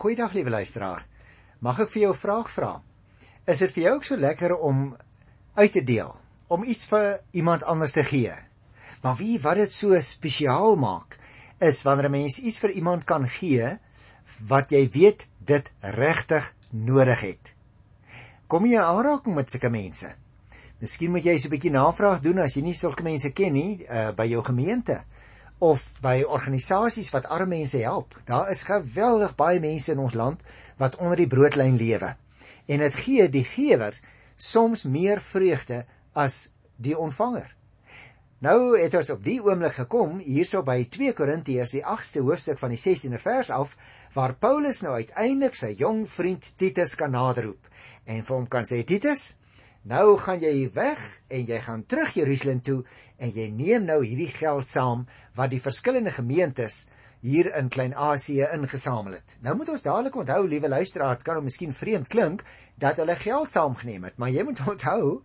Goeiedag 0.00 0.32
liewe 0.32 0.48
luisteraar. 0.50 1.02
Mag 1.60 1.82
ek 1.84 1.90
vir 1.92 2.00
jou 2.02 2.12
'n 2.14 2.18
vraag 2.18 2.46
vra? 2.50 2.82
Is 3.44 3.58
dit 3.58 3.72
vir 3.72 3.82
jou 3.82 3.90
ook 3.94 4.04
so 4.04 4.16
lekker 4.16 4.54
om 4.56 4.96
uit 5.54 5.72
te 5.72 5.82
deel, 5.84 6.16
om 6.48 6.64
iets 6.64 6.86
vir 6.88 7.20
iemand 7.30 7.62
anders 7.62 7.92
te 7.92 8.04
gee? 8.04 8.32
Maar 9.02 9.16
wie 9.16 9.40
wat 9.40 9.60
dit 9.60 9.72
so 9.72 10.00
spesiaal 10.00 10.76
maak, 10.76 11.18
is 11.58 11.82
wanneer 11.82 12.08
'n 12.08 12.10
mens 12.10 12.38
iets 12.38 12.58
vir 12.58 12.70
iemand 12.70 13.04
kan 13.04 13.28
gee 13.28 13.78
wat 14.48 14.70
jy 14.70 14.88
weet 14.88 15.28
dit 15.38 15.70
regtig 15.80 16.54
nodig 16.70 17.20
het. 17.20 17.54
Kom 18.46 18.64
jy 18.66 18.80
aanraking 18.80 19.34
met 19.34 19.50
sulke 19.50 19.68
mense? 19.68 20.14
Miskien 20.78 21.10
moet 21.10 21.24
jy 21.24 21.36
so 21.38 21.48
'n 21.48 21.50
bietjie 21.50 21.70
navraag 21.70 22.20
doen 22.20 22.38
as 22.38 22.54
jy 22.54 22.62
nie 22.62 22.74
sulke 22.74 23.02
mense 23.02 23.30
ken 23.30 23.52
nie 23.52 23.84
uh, 23.84 24.12
by 24.12 24.24
jou 24.24 24.42
gemeente 24.42 25.04
of 25.60 25.84
by 26.00 26.22
organisasies 26.24 27.12
wat 27.12 27.28
arme 27.28 27.60
mense 27.60 27.78
help. 27.84 28.16
Daar 28.24 28.50
is 28.50 28.64
geweldig 28.68 29.36
baie 29.36 29.60
mense 29.60 29.92
in 29.92 30.00
ons 30.00 30.16
land 30.16 30.42
wat 30.80 30.96
onder 30.96 31.20
die 31.20 31.28
broodlyn 31.28 31.76
lewe. 31.76 32.14
En 32.66 32.84
dit 32.84 33.00
gee 33.04 33.28
die 33.28 33.44
gewer 33.44 33.96
soms 34.36 34.86
meer 34.88 35.20
vreugde 35.20 35.84
as 36.16 36.48
die 36.80 36.96
ontvanger. 36.98 37.56
Nou 38.40 38.78
het 38.80 38.94
ons 38.96 39.10
op 39.12 39.20
die 39.24 39.36
oomblik 39.44 39.74
gekom 39.76 40.20
hierso 40.24 40.62
by 40.64 40.78
2 40.88 41.12
Korintiërs 41.18 41.74
die 41.76 41.82
8ste 41.84 42.22
hoofstuk 42.24 42.56
van 42.62 42.72
die 42.72 42.80
16de 42.80 43.20
vers 43.20 43.50
af 43.52 43.74
waar 44.14 44.32
Paulus 44.40 44.80
nou 44.80 44.94
uiteindelik 44.96 45.58
sy 45.58 45.74
jong 45.76 46.06
vriend 46.08 46.48
Titus 46.56 46.96
kan 46.96 47.12
naderroep 47.12 47.68
en 48.08 48.24
vir 48.24 48.36
hom 48.36 48.48
kan 48.48 48.64
sê 48.64 48.80
Titus 48.88 49.34
Nou 49.82 50.18
gaan 50.20 50.42
jy 50.42 50.68
weg 50.76 51.00
en 51.32 51.46
jy 51.48 51.58
gaan 51.64 51.86
terug 51.88 52.12
Jerusalem 52.12 52.58
toe 52.60 52.82
en 53.16 53.30
jy 53.32 53.46
neem 53.48 53.86
nou 53.88 54.02
hierdie 54.04 54.28
geld 54.28 54.68
saam 54.68 55.06
wat 55.38 55.54
die 55.54 55.60
verskillende 55.60 56.12
gemeentes 56.12 56.82
hier 57.24 57.48
in 57.56 57.68
Klein-Asië 57.72 58.50
ingesamel 58.52 59.16
het. 59.16 59.36
Nou 59.40 59.54
moet 59.56 59.68
ons 59.72 59.84
dadelik 59.84 60.16
onthou, 60.16 60.42
liewe 60.48 60.68
luisteraar, 60.68 61.16
dit 61.16 61.24
kan 61.24 61.36
nou 61.36 61.44
miskien 61.44 61.72
vreemd 61.72 62.08
klink 62.12 62.44
dat 62.80 63.00
hulle 63.00 63.16
geld 63.16 63.52
saamgeneem 63.52 64.04
het, 64.08 64.16
maar 64.20 64.32
jy 64.32 64.44
moet 64.44 64.60
onthou, 64.72 65.22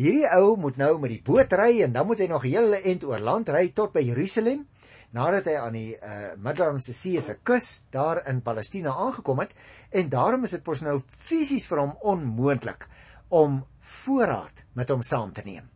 hierdie 0.00 0.28
ou 0.38 0.56
moet 0.56 0.80
nou 0.80 0.94
met 1.02 1.12
die 1.12 1.22
boot 1.24 1.52
ry 1.60 1.82
en 1.84 1.92
dan 1.92 2.08
moet 2.08 2.24
hy 2.24 2.28
nog 2.32 2.44
'n 2.44 2.52
hele 2.52 2.80
end 2.80 3.04
oor 3.04 3.20
land 3.20 3.48
ry 3.48 3.68
tot 3.68 3.92
by 3.92 4.04
Jerusalem 4.08 4.64
nadat 5.12 5.48
hy 5.48 5.56
aan 5.56 5.72
die 5.72 5.96
uh, 5.96 6.32
Middellandse 6.36 6.92
See 6.92 7.20
se 7.20 7.38
kus 7.42 7.82
daar 7.90 8.22
in 8.28 8.40
Palestina 8.44 8.92
aangekom 8.92 9.40
het 9.40 9.54
en 9.90 10.08
daarom 10.08 10.44
is 10.44 10.56
dit 10.56 10.62
pos 10.62 10.80
nou 10.80 11.00
fisies 11.00 11.66
vir 11.66 11.80
hom 11.80 11.96
onmoontlik 12.00 12.88
om 13.28 13.64
voorraad 13.80 14.64
met 14.72 14.88
hom 14.88 15.02
saam 15.02 15.32
te 15.32 15.42
neem. 15.44 15.68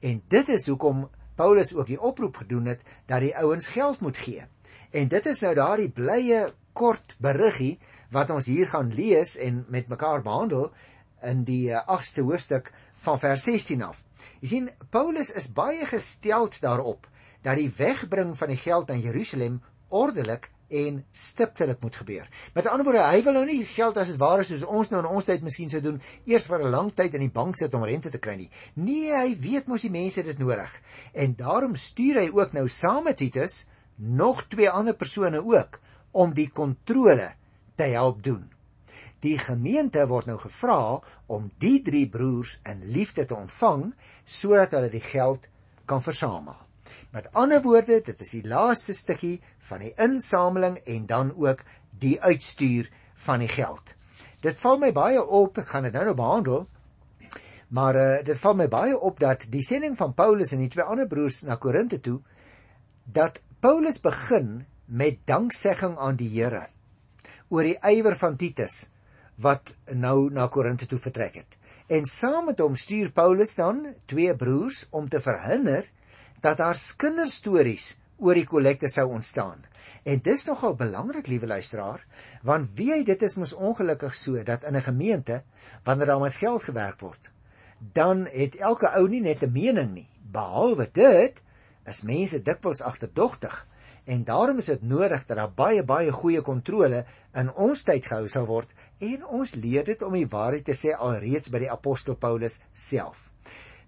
En 0.00 0.22
dit 0.28 0.48
is 0.48 0.66
hoekom 0.66 1.08
Paulus 1.34 1.74
ook 1.74 1.86
die 1.86 2.00
oproep 2.00 2.36
gedoen 2.36 2.66
het 2.66 2.82
dat 3.06 3.20
die 3.20 3.36
ouens 3.36 3.66
geld 3.66 4.00
moet 4.00 4.16
gee. 4.16 4.44
En 4.90 5.08
dit 5.08 5.26
is 5.26 5.40
nou 5.40 5.54
daardie 5.54 5.90
blye 5.90 6.52
kort 6.72 7.16
beriggie 7.18 7.78
wat 8.12 8.30
ons 8.30 8.46
hier 8.46 8.68
gaan 8.68 8.92
lees 8.94 9.36
en 9.36 9.64
met 9.68 9.88
mekaar 9.88 10.22
behandel 10.22 10.70
in 11.22 11.44
die 11.48 11.70
8ste 11.72 12.22
eh, 12.22 12.26
hoofstuk 12.26 12.72
van 13.04 13.18
vers 13.18 13.44
16 13.44 13.82
af. 13.82 14.02
Jy 14.40 14.48
sien 14.48 14.70
Paulus 14.90 15.30
is 15.30 15.50
baie 15.52 15.86
gesteld 15.86 16.60
daarop 16.60 17.08
dat 17.42 17.58
die 17.58 17.70
wegbring 17.76 18.36
van 18.38 18.52
die 18.52 18.60
geld 18.60 18.90
aan 18.90 19.00
Jerusalem 19.02 19.62
ordelik 19.88 20.50
en 20.72 21.02
stiptelik 21.12 21.80
moet 21.84 21.96
gebeur. 21.96 22.28
Met 22.54 22.66
ander 22.66 22.86
woorde, 22.86 23.04
hy 23.04 23.20
wil 23.26 23.36
nou 23.36 23.44
nie 23.48 23.64
geld 23.68 23.98
as 24.00 24.12
dit 24.12 24.20
ware 24.20 24.44
soos 24.46 24.64
ons 24.64 24.90
nou 24.92 25.02
in 25.02 25.10
ons 25.10 25.28
tyd 25.28 25.44
miskien 25.44 25.70
sou 25.72 25.82
doen, 25.84 26.00
eers 26.28 26.48
vir 26.48 26.64
'n 26.64 26.72
lang 26.72 26.90
tyd 26.94 27.14
in 27.14 27.26
die 27.26 27.36
bank 27.40 27.56
sit 27.56 27.74
om 27.74 27.84
rente 27.84 28.10
te 28.10 28.18
kry 28.18 28.36
nie. 28.36 28.50
Nee, 28.74 29.12
hy 29.12 29.36
weet 29.36 29.68
mos 29.68 29.82
die 29.82 29.90
mense 29.90 30.22
dit 30.22 30.38
nodig. 30.38 30.70
En 31.12 31.34
daarom 31.36 31.76
stuur 31.76 32.20
hy 32.20 32.30
ook 32.32 32.52
nou 32.52 32.68
saam 32.68 33.04
met 33.04 33.16
Titus 33.16 33.66
nog 33.96 34.44
twee 34.48 34.70
ander 34.70 34.94
persone 34.94 35.44
ook 35.44 35.80
om 36.10 36.34
die 36.34 36.48
kontrole 36.48 37.34
te 37.74 37.82
help 37.82 38.22
doen. 38.22 38.50
Die 39.20 39.38
gemeente 39.38 40.06
word 40.06 40.26
nou 40.26 40.38
gevra 40.38 41.00
om 41.26 41.50
die 41.58 41.82
drie 41.82 42.08
broers 42.08 42.58
in 42.66 42.82
liefde 42.90 43.24
te 43.24 43.36
ontvang 43.36 43.92
sodat 44.24 44.72
hulle 44.72 44.90
die 44.90 45.04
geld 45.04 45.46
kan 45.86 46.02
versamel. 46.02 46.56
Met 47.12 47.28
ander 47.36 47.60
woorde, 47.60 48.00
dit 48.00 48.20
is 48.24 48.30
die 48.38 48.46
laaste 48.48 48.94
stukkie 48.96 49.36
van 49.68 49.82
die 49.84 49.92
insameling 50.00 50.78
en 50.88 51.06
dan 51.06 51.34
ook 51.36 51.60
die 52.00 52.16
uitstuur 52.22 52.88
van 53.26 53.44
die 53.44 53.50
geld. 53.52 53.92
Dit 54.40 54.60
val 54.60 54.78
my 54.80 54.88
baie 54.96 55.20
op, 55.20 55.60
ek 55.60 55.68
gaan 55.74 55.84
dit 55.86 55.92
nou 55.92 56.06
nou 56.08 56.16
behandel. 56.16 56.64
Maar 57.68 57.98
uh, 58.00 58.06
dit 58.24 58.40
val 58.40 58.56
my 58.56 58.68
baie 58.72 58.96
op 58.96 59.20
dat 59.20 59.44
die 59.52 59.64
sending 59.64 59.96
van 59.96 60.16
Paulus 60.16 60.52
en 60.56 60.64
die 60.64 60.72
twee 60.72 60.84
ander 60.88 61.08
broers 61.08 61.42
na 61.44 61.56
Korinte 61.60 62.00
toe 62.00 62.18
dat 63.04 63.42
Paulus 63.60 64.00
begin 64.00 64.64
met 64.86 65.20
danksegging 65.28 65.98
aan 65.98 66.16
die 66.16 66.30
Here 66.32 66.66
oor 67.52 67.68
die 67.68 67.76
ywer 67.92 68.16
van 68.16 68.36
Titus 68.40 68.86
wat 69.36 69.76
nou 69.92 70.30
na 70.32 70.48
Korinte 70.48 70.88
toe 70.88 71.00
vertrek 71.00 71.36
het. 71.40 71.58
En 71.92 72.08
saam 72.08 72.46
met 72.48 72.60
hom 72.64 72.76
stuur 72.76 73.12
Paulus 73.12 73.54
dan 73.58 73.84
twee 74.08 74.32
broers 74.36 74.86
om 74.90 75.08
te 75.08 75.20
verhinder 75.20 75.84
dat 76.42 76.58
daar 76.58 76.78
kinderstories 76.98 77.92
oor 78.18 78.38
die 78.38 78.46
kollekte 78.46 78.88
sou 78.90 79.08
ontstaan. 79.14 79.62
En 80.02 80.18
dis 80.26 80.44
nogal 80.48 80.74
belangrik, 80.74 81.28
liewe 81.30 81.46
luisteraar, 81.46 82.02
want 82.42 82.70
wie 82.78 82.90
hy 82.90 83.02
dit 83.06 83.22
is 83.22 83.36
mos 83.38 83.52
ongelukkig 83.54 84.14
so 84.18 84.42
dat 84.42 84.64
in 84.66 84.76
'n 84.76 84.88
gemeente 84.88 85.42
wanneer 85.84 86.06
daar 86.06 86.20
met 86.20 86.34
geld 86.34 86.64
gewerk 86.64 87.00
word, 87.00 87.30
dan 87.92 88.26
het 88.26 88.56
elke 88.56 88.90
ou 88.90 89.08
nie 89.08 89.20
net 89.20 89.42
'n 89.42 89.52
mening 89.52 89.92
nie. 89.94 90.08
Behalwe 90.32 90.88
dit 90.92 91.42
is 91.86 92.02
mense 92.02 92.42
dikwels 92.42 92.82
agterdogtig 92.82 93.66
en 94.04 94.24
daarom 94.24 94.58
is 94.58 94.66
dit 94.66 94.82
nodig 94.82 95.26
dat 95.26 95.36
daar 95.36 95.52
baie 95.54 95.82
baie 95.82 96.12
goeie 96.12 96.40
kontrole 96.40 97.04
in 97.34 97.52
ons 97.54 97.82
tyd 97.82 98.06
gehou 98.06 98.28
sal 98.28 98.46
word 98.46 98.72
en 98.98 99.26
ons 99.26 99.54
leer 99.54 99.84
dit 99.84 100.02
om 100.02 100.12
die 100.12 100.26
waarheid 100.26 100.64
te 100.64 100.74
sê 100.74 100.94
alreeds 100.98 101.50
by 101.50 101.58
die 101.58 101.70
apostel 101.70 102.14
Paulus 102.14 102.60
self. 102.72 103.30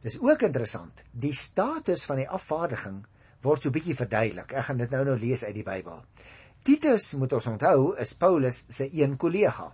Dis 0.05 0.19
ook 0.21 0.43
interessant. 0.45 1.03
Die 1.11 1.33
status 1.33 2.05
van 2.05 2.21
die 2.21 2.29
afvaardiging 2.29 3.01
word 3.45 3.65
so 3.65 3.73
bietjie 3.73 3.97
verduidelik. 3.97 4.53
Ek 4.53 4.69
gaan 4.69 4.81
dit 4.83 4.93
nou 4.93 5.05
nou 5.09 5.17
lees 5.21 5.45
uit 5.47 5.55
die 5.57 5.65
Bybel. 5.65 6.03
Titus, 6.65 7.13
moet 7.21 7.33
ons 7.37 7.49
onthou, 7.49 7.95
is 8.01 8.13
Paulus 8.17 8.65
se 8.69 8.89
een 8.93 9.17
kollega. 9.21 9.71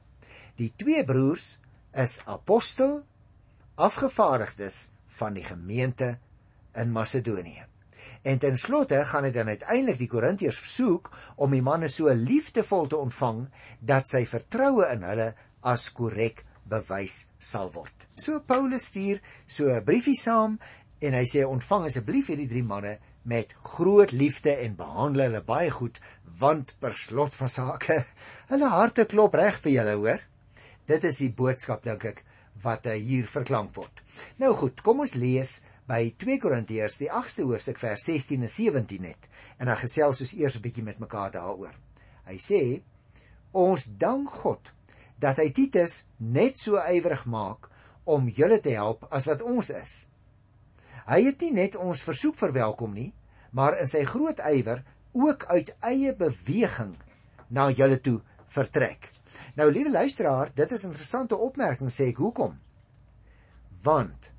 Die 0.59 0.71
twee 0.79 1.03
broers 1.07 1.57
is 1.99 2.21
apostel 2.31 3.01
afgevaardigdes 3.81 4.91
van 5.19 5.35
die 5.35 5.45
gemeente 5.47 6.17
in 6.79 6.93
Macedonië. 6.95 7.67
En 8.23 8.39
ten 8.39 8.59
slotte 8.59 9.01
gaan 9.09 9.25
hy 9.25 9.31
dan 9.35 9.49
uiteindelik 9.49 9.99
die 9.99 10.11
Korintiërs 10.11 10.59
versoek 10.61 11.09
om 11.41 11.55
die 11.57 11.65
manne 11.65 11.89
so 11.89 12.12
liefdevol 12.12 12.91
te 12.91 12.99
ontvang 13.01 13.47
dat 13.81 14.11
sy 14.11 14.27
vertroue 14.29 14.87
in 14.93 15.07
hulle 15.09 15.31
as 15.67 15.89
korrek 15.97 16.45
bewys 16.70 17.26
sal 17.38 17.70
word. 17.75 18.06
So 18.14 18.41
Paulus 18.41 18.88
stuur 18.91 19.20
so 19.47 19.69
'n 19.69 19.84
briefie 19.84 20.16
saam 20.16 20.58
en 21.00 21.14
hy 21.14 21.25
sê 21.25 21.44
ontvang 21.44 21.86
asseblief 21.88 22.31
hierdie 22.31 22.48
drie 22.48 22.64
manne 22.64 22.98
met 23.22 23.53
groot 23.75 24.12
liefde 24.12 24.56
en 24.64 24.76
behandel 24.76 25.26
hulle 25.26 25.42
baie 25.44 25.70
goed 25.70 26.00
want 26.41 26.75
per 26.81 26.92
slot 26.97 27.36
van 27.36 27.48
sake 27.48 28.03
hulle 28.53 28.69
harte 28.75 29.04
klop 29.04 29.34
reg 29.34 29.60
vir 29.64 29.72
julle 29.78 29.97
hoor. 30.03 30.20
Dit 30.86 31.04
is 31.04 31.20
die 31.22 31.32
boodskap 31.42 31.84
dink 31.84 32.04
ek 32.04 32.25
wat 32.62 32.87
hier 32.92 33.26
verklank 33.26 33.75
word. 33.76 34.02
Nou 34.42 34.54
goed, 34.56 34.81
kom 34.84 35.00
ons 35.04 35.14
lees 35.14 35.60
by 35.91 36.12
2 36.22 36.38
Korintiërs 36.42 37.00
die 37.00 37.10
8ste 37.10 37.47
hoofstuk 37.48 37.81
vers 37.82 38.04
16 38.06 38.44
en 38.47 38.52
17 38.52 39.02
net 39.02 39.28
en 39.58 39.70
dan 39.70 39.78
gesels 39.81 40.20
ons 40.25 40.34
eers 40.37 40.56
'n 40.56 40.64
bietjie 40.64 40.84
met 40.84 41.00
mekaar 41.00 41.32
daaroor. 41.32 41.75
Hy 42.26 42.37
sê 42.38 42.82
ons 43.52 43.87
dank 43.98 44.31
God 44.42 44.72
dat 45.20 45.41
hy 45.41 45.50
Titus 45.53 46.04
net 46.19 46.58
so 46.58 46.81
ywerig 46.81 47.26
maak 47.28 47.69
om 48.08 48.31
julle 48.32 48.60
te 48.60 48.72
help 48.75 49.06
as 49.12 49.28
wat 49.31 49.44
ons 49.44 49.70
is. 49.75 49.94
Hy 51.06 51.20
het 51.26 51.42
nie 51.44 51.53
net 51.53 51.76
ons 51.76 52.04
versoek 52.06 52.38
verwelkom 52.38 52.94
nie, 52.94 53.10
maar 53.53 53.76
in 53.82 53.88
sy 53.91 54.04
groot 54.08 54.41
ywer 54.47 54.82
ook 55.12 55.47
uit 55.50 55.72
eie 55.82 56.14
beweging 56.16 56.94
na 57.50 57.69
julle 57.75 57.98
toe 58.00 58.20
vertrek. 58.50 59.10
Nou 59.58 59.70
liewe 59.70 59.91
luisteraar, 59.91 60.50
dit 60.55 60.72
is 60.72 60.84
'n 60.84 60.90
interessante 60.90 61.37
opmerking 61.37 61.90
sê 61.90 62.08
ek 62.08 62.23
hoekom? 62.23 62.58
Want 63.82 64.32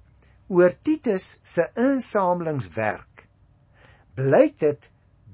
oor 0.48 0.74
Titus 0.84 1.40
se 1.44 1.70
insamelingswerk 1.76 3.28
blyk 4.16 4.60
dit 4.60 4.91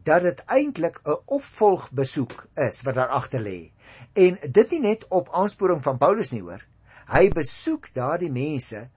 dat 0.08 0.22
dit 0.24 0.44
eintlik 0.46 1.00
'n 1.04 1.20
opvolgbesoek 1.26 2.48
is 2.56 2.82
wat 2.82 2.96
daar 2.96 3.14
agter 3.20 3.42
lê. 3.42 3.72
En 4.14 4.38
dit 4.52 4.72
nie 4.72 4.80
net 4.80 5.08
op 5.08 5.30
aansporing 5.30 5.84
van 5.84 5.98
Paulus 5.98 6.32
nie 6.32 6.42
hoor. 6.42 6.66
Hy 7.08 7.30
besoek 7.30 7.94
daardie 7.94 8.32
mense 8.32 8.90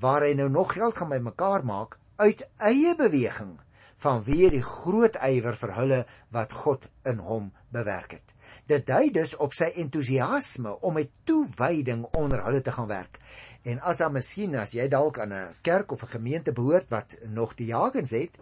waar 0.00 0.22
hy 0.22 0.34
nou 0.34 0.48
nog 0.48 0.72
geld 0.72 0.96
gaan 0.96 1.08
bymekaar 1.08 1.64
maak 1.64 1.98
uit 2.16 2.48
eie 2.56 2.94
beweging 2.96 3.58
van 3.96 4.22
wie 4.24 4.50
die 4.50 4.62
groot 4.62 5.16
ywer 5.16 5.56
vir 5.56 5.74
hulle 5.74 6.06
wat 6.30 6.52
God 6.52 6.86
in 7.04 7.18
hom 7.18 7.52
bewerk 7.68 8.12
het. 8.12 8.34
Dit 8.66 8.86
dui 8.86 9.10
dus 9.10 9.36
op 9.36 9.52
sy 9.52 9.72
entoesiasme 9.74 10.80
om 10.80 10.94
met 10.94 11.10
toewyding 11.24 12.04
onder 12.12 12.44
hulle 12.44 12.60
te 12.60 12.72
gaan 12.72 12.88
werk. 12.88 13.18
En 13.62 13.80
as 13.80 13.98
dan 13.98 14.12
miskien 14.12 14.54
as 14.56 14.72
jy 14.72 14.88
dalk 14.88 15.18
aan 15.18 15.32
'n 15.32 15.54
kerk 15.62 15.92
of 15.92 16.02
'n 16.02 16.14
gemeente 16.16 16.52
behoort 16.52 16.88
wat 16.88 17.16
nog 17.24 17.54
diakens 17.54 18.10
het, 18.10 18.38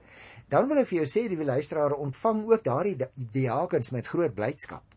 dan 0.48 0.68
wil 0.68 0.82
ek 0.82 0.90
vir 0.90 1.02
jou 1.02 1.08
sê 1.10 1.28
die 1.28 1.44
luisteraars 1.44 1.98
ontvang 2.08 2.44
ook 2.50 2.64
daardie 2.64 2.98
diakens 3.32 3.90
met 3.96 4.06
groot 4.06 4.34
blydskap 4.34 4.96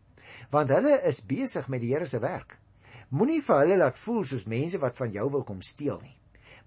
want 0.50 0.72
hulle 0.74 0.96
is 1.06 1.20
besig 1.26 1.68
met 1.68 1.82
die 1.82 1.92
Here 1.94 2.06
se 2.06 2.20
werk. 2.22 2.56
Moenie 3.10 3.42
vir 3.42 3.62
hulle 3.64 3.76
laat 3.80 3.98
voel 3.98 4.24
soos 4.26 4.46
mense 4.50 4.78
wat 4.82 4.96
van 4.98 5.12
jou 5.14 5.26
wil 5.34 5.44
kom 5.46 5.60
steel 5.62 5.98
nie. 6.02 6.16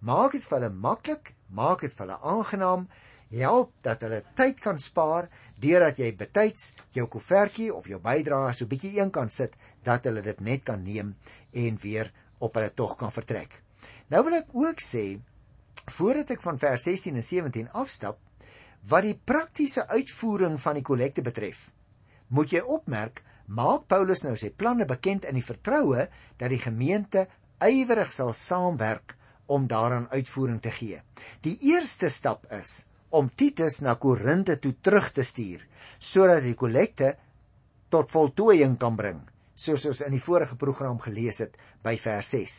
Maak 0.04 0.36
dit 0.36 0.44
vir 0.44 0.58
hulle 0.58 0.70
maklik, 0.86 1.34
maak 1.50 1.84
dit 1.86 1.94
vir 1.94 2.06
hulle 2.06 2.20
aangenaam, 2.34 2.88
help 3.34 3.72
dat 3.86 4.04
hulle 4.06 4.22
tyd 4.38 4.60
kan 4.62 4.80
spaar 4.80 5.30
deurdat 5.64 6.00
jy 6.00 6.12
betyds 6.20 6.74
jou 6.94 7.08
koevertjie 7.10 7.72
of 7.74 7.88
jou 7.90 8.00
bydrae 8.04 8.52
so 8.54 8.70
bietjie 8.70 8.98
een 9.00 9.12
kan 9.16 9.32
sit 9.32 9.56
dat 9.88 10.06
hulle 10.06 10.22
dit 10.22 10.42
net 10.42 10.64
kan 10.68 10.84
neem 10.84 11.16
en 11.52 11.80
weer 11.82 12.12
op 12.40 12.60
hulle 12.60 12.74
tog 12.76 12.98
kan 13.00 13.12
vertrek. 13.16 13.56
Nou 14.12 14.22
wil 14.28 14.42
ek 14.44 14.52
ook 14.54 14.84
sê 14.84 15.06
voordat 15.96 16.36
ek 16.36 16.44
van 16.44 16.60
vers 16.62 16.86
16 16.86 17.18
en 17.18 17.26
17 17.26 17.72
afstap 17.84 18.20
wat 18.90 19.06
die 19.08 19.16
praktiese 19.16 19.88
uitvoering 19.88 20.58
van 20.60 20.80
die 20.80 20.86
kollekte 20.86 21.24
betref, 21.24 21.70
moet 22.28 22.52
jy 22.56 22.62
opmerk 22.62 23.24
maak 23.48 23.88
Paulus 23.92 24.24
nou 24.24 24.36
sy 24.40 24.50
planne 24.56 24.88
bekend 24.88 25.28
in 25.28 25.38
die 25.38 25.46
vertroue 25.46 26.08
dat 26.40 26.52
die 26.52 26.62
gemeente 26.62 27.28
ywerig 27.64 28.12
sal 28.16 28.34
saamwerk 28.36 29.16
om 29.52 29.68
daaraan 29.68 30.08
uitvoering 30.12 30.62
te 30.64 30.72
gee. 30.72 31.02
Die 31.44 31.58
eerste 31.74 32.10
stap 32.10 32.48
is 32.52 32.86
om 33.14 33.30
Titus 33.30 33.82
na 33.86 33.96
Korinte 33.96 34.58
toe 34.60 34.74
terug 34.82 35.12
te 35.14 35.24
stuur 35.24 35.68
sodat 36.00 36.44
die 36.44 36.56
kollekte 36.58 37.14
tot 37.94 38.12
voltooiing 38.12 38.78
kan 38.82 38.96
bring, 38.98 39.20
soos 39.54 39.86
ons 39.86 40.02
in 40.04 40.16
die 40.16 40.24
vorige 40.24 40.58
program 40.60 40.98
gelees 41.04 41.44
het 41.44 41.60
by 41.86 41.94
vers 42.02 42.34
6. 42.34 42.56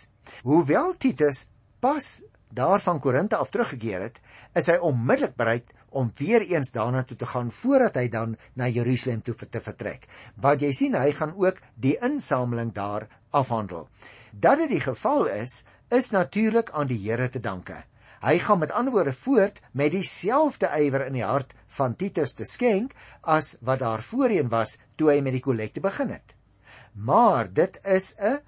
Hoewel 0.46 0.94
Titus 1.00 1.48
pas 1.82 2.22
daarvan 2.54 3.00
Korinte 3.02 3.36
af 3.36 3.50
teruggekeer 3.50 4.06
het, 4.06 4.20
is 4.54 4.70
hy 4.70 4.78
onmiddellik 4.78 5.34
bereid 5.36 5.72
om 5.94 6.10
weer 6.18 6.42
eens 6.42 6.72
daarna 6.74 7.02
toe 7.02 7.16
te 7.16 7.26
gaan 7.30 7.50
voordat 7.54 7.94
hy 8.00 8.08
dan 8.10 8.36
na 8.58 8.68
Jerusalem 8.68 9.22
toe 9.22 9.34
te 9.34 9.60
vertrek. 9.62 10.08
Wat 10.34 10.62
jy 10.62 10.72
sien, 10.74 10.96
hy 10.98 11.14
gaan 11.14 11.34
ook 11.38 11.60
die 11.78 11.94
insameling 12.02 12.72
daar 12.74 13.06
afhandel. 13.30 13.88
Dat 14.30 14.58
dit 14.64 14.74
die 14.74 14.82
geval 14.82 15.28
is, 15.30 15.62
is 15.94 16.10
natuurlik 16.10 16.72
aan 16.74 16.90
die 16.90 16.98
Here 16.98 17.28
te 17.30 17.40
danke. 17.40 17.84
Hy 18.24 18.38
gaan 18.40 18.58
met 18.58 18.72
ander 18.72 18.92
woorde 18.94 19.12
voort 19.12 19.60
met 19.72 19.92
dieselfde 19.92 20.70
ywer 20.80 21.06
in 21.06 21.18
die 21.18 21.26
hart 21.26 21.52
van 21.76 21.94
Titus 21.96 22.32
te 22.34 22.46
skenk 22.48 22.94
as 23.20 23.54
wat 23.60 23.82
daar 23.84 24.02
voorheen 24.02 24.48
was 24.48 24.78
toe 24.96 25.10
hy 25.12 25.18
met 25.20 25.36
die 25.36 25.44
kollekte 25.44 25.82
begin 25.84 26.14
het. 26.16 26.34
Maar 26.94 27.52
dit 27.52 27.78
is 27.84 28.14
'n 28.18 28.40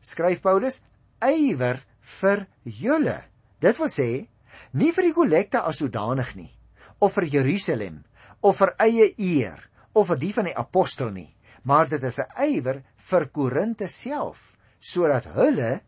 skryf 0.00 0.42
Paulus 0.42 0.82
ywer 1.20 1.78
vir 2.00 2.46
julle. 2.64 3.22
Dit 3.60 3.78
wil 3.78 3.88
sê 3.88 4.26
nie 4.72 4.92
vir 4.92 5.02
die 5.04 5.14
kollekte 5.14 5.60
as 5.60 5.78
sodanig 5.78 6.34
nie 6.34 6.50
of 7.02 7.16
vir 7.18 7.26
Jerusalem 7.26 8.02
of 8.40 8.60
vir 8.62 8.74
eie 8.82 9.10
eer 9.18 9.58
of 9.92 10.08
vir 10.12 10.20
die 10.22 10.32
van 10.32 10.48
die 10.48 10.56
apostel 10.56 11.10
nie, 11.10 11.30
maar 11.66 11.88
dit 11.90 12.02
is 12.02 12.18
'n 12.18 12.30
ywer 12.46 12.82
vir 12.96 13.26
Korinte 13.28 13.88
self 13.88 14.56
sodat 14.78 15.26
hulle 15.34 15.80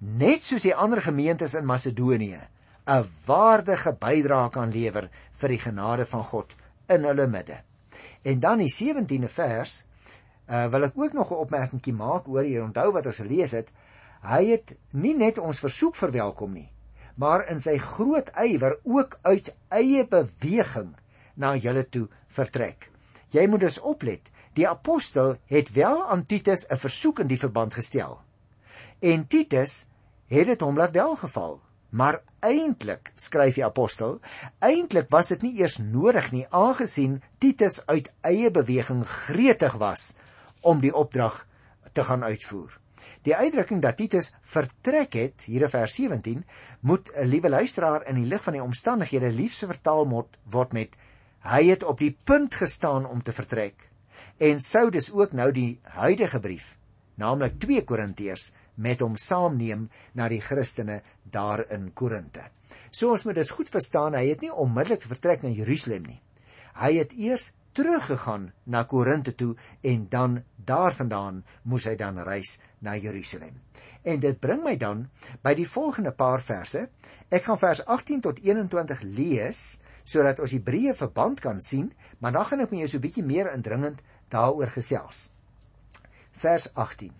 net 0.00 0.42
soos 0.42 0.62
die 0.62 0.74
ander 0.74 1.00
gemeentes 1.00 1.54
in 1.54 1.66
Macedonië 1.66 2.42
'n 2.86 3.06
waardige 3.26 3.92
bydrae 3.92 4.50
kan 4.50 4.70
lewer 4.70 5.08
vir 5.32 5.48
die 5.48 5.58
genade 5.58 6.06
van 6.06 6.24
God 6.24 6.54
in 6.88 7.04
hulle 7.04 7.26
midde. 7.26 7.62
En 8.22 8.40
dan 8.40 8.58
die 8.58 8.70
17de 8.70 9.28
vers, 9.28 9.84
uh, 10.48 10.66
wil 10.70 10.84
ek 10.84 10.98
ook 10.98 11.12
nog 11.12 11.30
'n 11.30 11.42
opmerkingie 11.42 11.92
maak 11.92 12.28
oor 12.28 12.42
hier 12.42 12.62
onthou 12.62 12.92
wat 12.92 13.06
ons 13.06 13.16
gelees 13.16 13.50
het. 13.50 13.72
Hy 14.22 14.44
het 14.46 14.76
nie 14.90 15.14
net 15.14 15.38
ons 15.38 15.58
versoek 15.58 15.96
verwelkom 15.96 16.52
nie, 16.52 16.70
maar 17.16 17.46
in 17.50 17.60
sy 17.60 17.78
groot 17.80 18.30
ywer 18.40 18.78
ook 18.84 19.18
uit 19.22 19.52
eie 19.72 20.04
beweging 20.08 20.94
na 21.34 21.54
julle 21.56 21.84
toe 21.88 22.06
vertrek. 22.28 22.90
Jy 23.32 23.46
moet 23.50 23.64
dus 23.66 23.80
oplet. 23.80 24.30
Die 24.56 24.68
apostel 24.68 25.36
het 25.52 25.72
wel 25.76 26.00
aan 26.08 26.24
Titus 26.24 26.66
'n 26.68 26.76
versoek 26.76 27.18
in 27.20 27.26
die 27.28 27.38
verband 27.38 27.74
gestel. 27.74 28.20
En 29.00 29.26
Titus 29.26 29.86
het 30.26 30.46
dit 30.46 30.60
hom 30.60 30.76
laat 30.76 30.92
welgeval. 30.92 31.60
Maar 31.90 32.22
eintlik, 32.40 33.12
skryf 33.14 33.54
die 33.54 33.64
apostel, 33.64 34.20
eintlik 34.58 35.06
was 35.08 35.28
dit 35.28 35.42
nie 35.42 35.54
eers 35.60 35.78
nodig 35.78 36.32
nie 36.32 36.46
aangesien 36.50 37.22
Titus 37.38 37.86
uit 37.86 38.12
eie 38.20 38.50
beweging 38.50 39.06
gretig 39.06 39.72
was 39.72 40.16
om 40.60 40.80
die 40.80 40.94
opdrag 40.94 41.46
te 41.92 42.04
gaan 42.04 42.24
uitvoer. 42.24 42.80
Die 43.22 43.36
uitdrukking 43.36 43.82
dat 43.82 43.96
Titus 43.96 44.32
vertrek 44.40 45.12
het 45.18 45.46
hier 45.50 45.66
in 45.66 45.72
vers 45.72 45.94
17 45.94 46.44
moet 46.80 47.10
'n 47.14 47.26
liewe 47.26 47.48
luisteraar 47.48 48.06
in 48.06 48.14
die 48.14 48.28
lig 48.28 48.42
van 48.42 48.52
die 48.52 48.62
omstandighede 48.62 49.30
liefse 49.30 49.66
vertaal 49.66 50.04
moet 50.04 50.38
word 50.44 50.72
met 50.72 50.96
hy 51.40 51.64
het 51.68 51.82
op 51.82 51.98
die 51.98 52.16
punt 52.24 52.54
gestaan 52.54 53.06
om 53.06 53.22
te 53.22 53.32
vertrek 53.32 53.90
en 54.38 54.60
sou 54.60 54.90
dus 54.90 55.12
ook 55.12 55.32
nou 55.32 55.52
die 55.52 55.80
huidige 55.82 56.40
brief 56.40 56.78
naamlik 57.16 57.58
2 57.58 57.84
Korintiërs 57.84 58.52
met 58.76 59.00
hom 59.00 59.16
saamneem 59.16 59.88
na 60.14 60.28
die 60.28 60.40
Christene 60.44 61.00
daar 61.22 61.64
in 61.72 61.90
Korinte. 61.96 62.44
So 62.90 63.14
ons 63.14 63.24
moet 63.24 63.38
dit 63.40 63.50
goed 63.50 63.70
verstaan, 63.72 64.16
hy 64.18 64.28
het 64.28 64.44
nie 64.44 64.52
onmiddellik 64.52 65.06
vertrek 65.08 65.44
na 65.44 65.52
Jerusalem 65.54 66.10
nie. 66.10 66.20
Hy 66.76 66.92
het 66.98 67.14
eers 67.16 67.52
teruggegaan 67.76 68.50
na 68.64 68.84
Korinte 68.88 69.34
toe 69.36 69.54
en 69.84 70.06
dan 70.12 70.42
daarvandaan 70.56 71.42
moes 71.64 71.86
hy 71.88 71.96
dan 72.00 72.20
reis 72.24 72.56
na 72.86 72.94
Jerusalem. 72.96 73.58
En 74.06 74.20
dit 74.22 74.38
bring 74.40 74.62
my 74.64 74.76
dan 74.78 75.06
by 75.42 75.54
die 75.58 75.66
volgende 75.68 76.14
paar 76.14 76.42
verse. 76.44 76.86
Ek 77.28 77.48
gaan 77.48 77.58
vers 77.58 77.82
18 77.84 78.22
tot 78.28 78.40
21 78.44 79.02
lees 79.18 79.64
sodat 80.06 80.38
ons 80.38 80.54
die 80.54 80.62
breë 80.62 80.94
verband 80.94 81.42
kan 81.42 81.58
sien, 81.58 81.90
maar 82.22 82.36
dan 82.36 82.46
gaan 82.46 82.62
ek 82.62 82.70
met 82.70 82.84
jou 82.84 82.90
so 82.94 82.98
'n 82.98 83.06
bietjie 83.08 83.26
meer 83.26 83.50
indringend 83.52 84.02
daaroor 84.30 84.70
gesels. 84.70 85.32
Vers 86.30 86.70
18. 86.74 87.12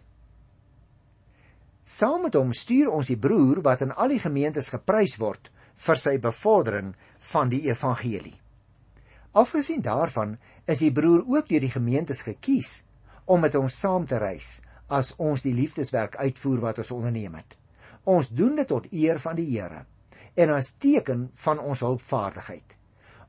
Saam 1.83 2.23
met 2.23 2.35
hom 2.35 2.53
stuur 2.53 2.91
ons 2.91 3.07
die 3.07 3.19
broer 3.19 3.61
wat 3.63 3.81
in 3.81 3.93
al 3.93 4.09
die 4.09 4.23
gemeentes 4.23 4.71
geprys 4.75 5.19
word 5.19 5.51
vir 5.87 5.97
sy 5.97 6.19
bevordering 6.19 6.95
van 7.33 7.49
die 7.49 7.69
evangelie. 7.69 8.41
Afgesien 9.33 9.83
daarvan 9.83 10.39
is 10.65 10.79
die 10.79 10.93
broer 10.93 11.25
ook 11.27 11.49
deur 11.49 11.61
die 11.61 11.71
gemeentes 11.71 12.23
gekies 12.23 12.85
om 13.25 13.41
met 13.41 13.55
ons 13.55 13.79
saam 13.79 14.07
te 14.07 14.19
reis 14.19 14.61
as 14.89 15.15
ons 15.19 15.43
die 15.43 15.55
liefdeswerk 15.55 16.17
uitvoer 16.17 16.61
wat 16.61 16.79
ons 16.79 16.91
onderneem 16.95 17.35
het. 17.35 17.59
Ons 18.05 18.29
doen 18.29 18.57
dit 18.57 18.69
tot 18.69 18.87
eer 18.93 19.19
van 19.19 19.37
die 19.37 19.49
Here 19.51 19.85
en 20.37 20.53
as 20.53 20.75
teken 20.77 21.31
van 21.35 21.59
ons 21.59 21.81
hulpvaardigheid. 21.81 22.77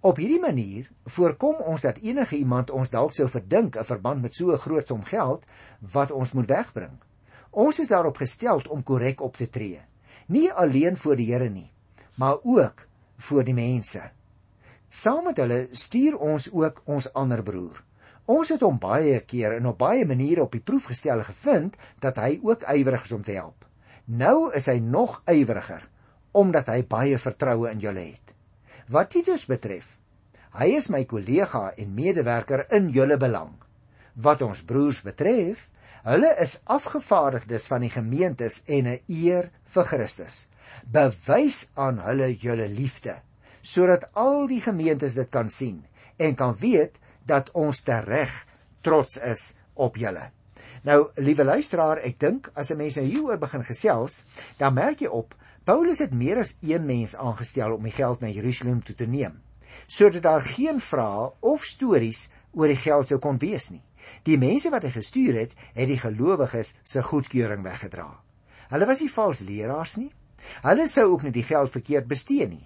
Op 0.05 0.19
hierdie 0.21 0.41
manier 0.43 0.89
voorkom 1.09 1.61
ons 1.71 1.81
dat 1.87 1.97
enige 2.03 2.37
iemand 2.37 2.69
ons 2.69 2.91
dalk 2.93 3.15
sou 3.15 3.27
verdink 3.31 3.77
'n 3.77 3.83
verband 3.83 4.21
met 4.21 4.35
so 4.35 4.51
'n 4.51 4.59
groot 4.65 4.87
som 4.87 5.03
geld 5.03 5.45
wat 5.79 6.11
ons 6.11 6.33
moet 6.33 6.47
wegbring. 6.47 6.99
Ons 7.51 7.79
is 7.79 7.87
daarop 7.87 8.17
gestel 8.17 8.61
om 8.69 8.83
korrek 8.83 9.21
op 9.21 9.37
te 9.37 9.49
tree, 9.49 9.81
nie 10.27 10.51
alleen 10.51 10.97
voor 10.97 11.15
die 11.15 11.33
Here 11.33 11.49
nie, 11.49 11.71
maar 12.15 12.37
ook 12.43 12.87
voor 13.17 13.43
die 13.43 13.53
mense. 13.53 14.11
Saam 14.89 15.23
met 15.23 15.37
hulle 15.37 15.67
stuur 15.71 16.17
ons 16.17 16.51
ook 16.51 16.81
ons 16.85 17.13
ander 17.13 17.43
broer. 17.43 17.86
Ons 18.27 18.49
het 18.51 18.63
hom 18.65 18.75
baie 18.83 19.19
keer 19.23 19.53
en 19.55 19.69
op 19.69 19.77
baie 19.79 20.05
maniere 20.05 20.43
op 20.43 20.51
die 20.51 20.63
proef 20.69 20.89
gestel 20.91 21.21
gevind 21.23 21.77
dat 22.03 22.17
hy 22.19 22.39
ook 22.43 22.65
ywerig 22.73 23.05
is 23.07 23.13
om 23.15 23.23
te 23.23 23.37
help. 23.37 23.63
Nou 24.05 24.51
is 24.55 24.67
hy 24.67 24.79
nog 24.83 25.21
ywiger 25.31 25.87
omdat 26.37 26.67
hy 26.69 26.83
baie 26.85 27.17
vertroue 27.17 27.71
in 27.71 27.79
julle 27.81 28.03
het. 28.11 28.33
Wat 28.93 29.09
Titus 29.09 29.47
betref, 29.49 29.95
hy 30.59 30.67
is 30.77 30.89
my 30.93 31.01
kollega 31.09 31.71
en 31.79 31.95
medewerker 31.95 32.65
in 32.77 32.91
julle 32.93 33.17
belang. 33.17 33.55
Wat 34.13 34.43
ons 34.45 34.61
broers 34.67 34.99
betref, 35.07 35.63
hulle 36.05 36.29
is 36.43 36.59
afgevaardigdes 36.77 37.65
van 37.71 37.81
die 37.87 37.93
gemeentes 37.95 38.61
en 38.67 38.91
'n 38.91 38.99
eer 39.07 39.49
vir 39.73 39.85
Christus. 39.85 40.47
Bewys 40.85 41.69
aan 41.73 41.99
hulle 42.03 42.35
julle 42.35 42.67
liefde 42.67 43.21
sodat 43.61 44.05
al 44.13 44.47
die 44.47 44.61
gemeentes 44.61 45.13
dit 45.13 45.29
kan 45.29 45.49
sien 45.49 45.83
en 46.17 46.35
kan 46.35 46.55
weet 46.59 46.99
dat 47.27 47.51
ons 47.53 47.81
tereg 47.85 48.33
trots 48.81 49.19
is 49.19 49.53
op 49.73 49.97
julle. 49.99 50.29
Nou, 50.87 51.09
liewe 51.19 51.43
luisteraar, 51.43 51.99
ek 52.07 52.19
dink 52.19 52.51
as 52.55 52.71
'n 52.71 52.77
mens 52.77 52.95
nou 52.95 53.05
hieroor 53.05 53.37
begin 53.37 53.63
gesels, 53.63 54.23
dan 54.57 54.73
merk 54.73 55.01
jy 55.01 55.07
op 55.07 55.35
Paulus 55.63 55.99
het 55.99 56.13
meer 56.13 56.37
as 56.37 56.55
een 56.61 56.85
mens 56.85 57.15
aangestel 57.15 57.73
om 57.75 57.83
die 57.83 57.91
geld 57.91 58.21
na 58.21 58.27
Jerusalem 58.27 58.83
toe 58.83 58.95
te 58.95 59.05
neem, 59.05 59.41
sodat 59.87 60.23
daar 60.23 60.41
geen 60.41 60.79
vrae 60.79 61.31
of 61.39 61.63
stories 61.63 62.29
oor 62.53 62.67
die 62.67 62.79
geld 62.79 63.07
sou 63.07 63.19
kon 63.19 63.37
wees 63.37 63.69
nie. 63.69 63.83
Die 64.23 64.37
mense 64.37 64.69
wat 64.69 64.83
hy 64.83 64.91
gestuur 64.91 65.33
het, 65.35 65.55
het 65.73 65.87
die 65.87 65.99
gelowiges 65.99 66.73
se 66.83 67.03
goedkeuring 67.03 67.63
weggedra. 67.63 68.07
Hulle 68.69 68.85
was 68.85 69.01
nie 69.03 69.11
vals 69.11 69.43
leraars 69.43 69.97
nie. 69.97 70.11
Hulle 70.63 70.87
sou 70.87 71.11
ook 71.11 71.23
nie 71.27 71.35
die 71.35 71.43
geld 71.43 71.71
verkeerd 71.71 72.07
bestee 72.07 72.47
nie. 72.47 72.63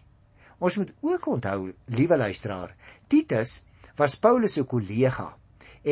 Ons 0.60 0.78
moet 0.78 0.94
ook 1.02 1.26
onthou, 1.28 1.74
liewe 1.90 2.18
luisteraar, 2.18 2.76
Titus 3.10 3.64
was 4.02 4.16
Paulus 4.18 4.56
se 4.58 4.64
kollega 4.66 5.28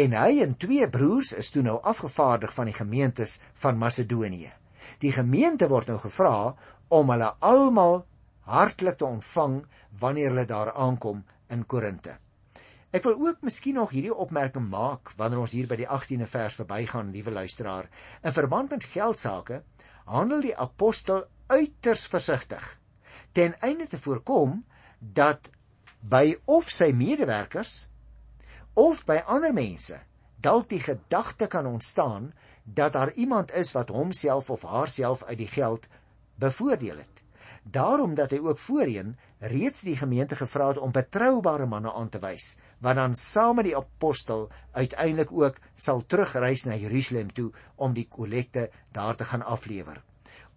en 0.02 0.14
hy 0.18 0.40
en 0.42 0.56
twee 0.58 0.86
broers 0.90 1.30
is 1.38 1.52
toe 1.54 1.62
nou 1.66 1.76
afgevaardig 1.92 2.54
van 2.56 2.70
die 2.70 2.74
gemeentes 2.74 3.36
van 3.62 3.78
Macedonië. 3.78 4.50
Die 5.04 5.12
gemeente 5.14 5.68
word 5.70 5.92
nou 5.92 6.00
gevra 6.02 6.56
om 6.90 7.12
hulle 7.14 7.28
almal 7.46 8.00
hartlik 8.50 8.98
te 8.98 9.06
ontvang 9.06 9.60
wanneer 10.02 10.32
hulle 10.32 10.46
daar 10.50 10.72
aankom 10.74 11.22
in 11.54 11.62
Korinte. 11.70 12.16
Ek 12.90 13.06
wil 13.06 13.20
ook 13.28 13.46
miskien 13.46 13.78
nog 13.78 13.94
hierdie 13.94 14.16
opmerking 14.26 14.66
maak 14.72 15.14
wanneer 15.20 15.44
ons 15.44 15.54
hier 15.54 15.70
by 15.70 15.78
die 15.78 15.90
18de 15.90 16.26
vers 16.32 16.58
verbygaan, 16.58 17.14
liewe 17.14 17.36
luisteraar. 17.36 17.92
In 18.26 18.34
verband 18.34 18.74
met 18.74 18.90
geldsaake 18.90 19.62
handel 20.10 20.42
die 20.48 20.58
apostel 20.58 21.28
uiters 21.54 22.08
versigtig 22.10 22.74
ten 23.38 23.54
einde 23.62 23.86
te 23.86 24.02
voorkom 24.02 24.64
dat 24.98 25.52
by 26.02 26.34
of 26.50 26.74
sy 26.74 26.90
medewerkers 26.96 27.89
of 28.74 29.06
by 29.06 29.22
ander 29.26 29.54
mense 29.54 30.00
dalk 30.42 30.70
die 30.70 30.80
gedagte 30.80 31.48
kan 31.48 31.66
ontstaan 31.66 32.34
dat 32.64 32.94
daar 32.94 33.12
iemand 33.14 33.52
is 33.52 33.72
wat 33.72 33.90
homself 33.90 34.50
of 34.50 34.62
haarself 34.62 35.24
uit 35.24 35.38
die 35.38 35.48
geld 35.48 35.88
bevoordeel 36.36 36.98
het. 36.98 37.24
Daarom 37.64 38.16
dat 38.16 38.32
hy 38.32 38.40
ook 38.40 38.60
voorheen 38.60 39.18
reeds 39.40 39.82
die 39.82 39.98
gemeente 39.98 40.36
gevra 40.36 40.68
het 40.68 40.78
om 40.78 40.92
betroubare 40.92 41.66
manne 41.66 41.94
aan 41.94 42.10
te 42.10 42.20
wys 42.24 42.56
wat 42.80 42.96
dan 42.96 43.16
saam 43.16 43.56
met 43.60 43.68
die 43.68 43.78
apostel 43.78 44.48
uiteindelik 44.72 45.32
ook 45.32 45.60
sal 45.76 46.06
terugreis 46.06 46.64
na 46.64 46.76
Jerusalem 46.76 47.34
toe 47.34 47.52
om 47.76 47.94
die 47.94 48.08
kollekte 48.08 48.70
daar 48.92 49.16
te 49.16 49.26
gaan 49.26 49.44
aflewer. 49.44 50.04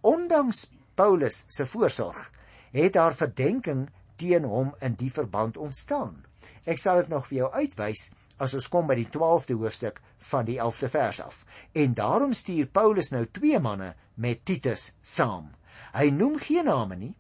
Ondanks 0.01 0.71
Paulus 0.95 1.45
se 1.49 1.67
voorsorg 1.67 2.31
het 2.73 2.93
daar 2.93 3.15
verdenking 3.15 3.89
teen 4.17 4.45
hom 4.45 4.75
in 4.81 4.95
die 4.95 5.13
verband 5.13 5.57
ontstaan. 5.57 6.25
Ek 6.65 6.79
sal 6.79 7.03
dit 7.03 7.09
nog 7.13 7.27
vir 7.31 7.39
jou 7.43 7.51
uitwys 7.53 8.11
as 8.43 8.55
ons 8.59 8.69
kom 8.69 8.89
by 8.89 8.97
die 8.99 9.09
12de 9.15 9.57
hoofstuk 9.61 10.01
van 10.33 10.47
die 10.49 10.59
11de 10.59 10.91
vers 10.91 11.21
af. 11.23 11.43
En 11.73 11.95
daarom 11.95 12.33
stuur 12.35 12.67
Paulus 12.75 13.13
nou 13.15 13.25
twee 13.31 13.59
manne 13.63 13.93
met 14.15 14.45
Titus 14.45 14.91
saam. 15.03 15.53
Hy 15.93 16.11
noem 16.11 16.39
geen 16.41 16.67
name 16.67 16.97
nie, 16.97 17.15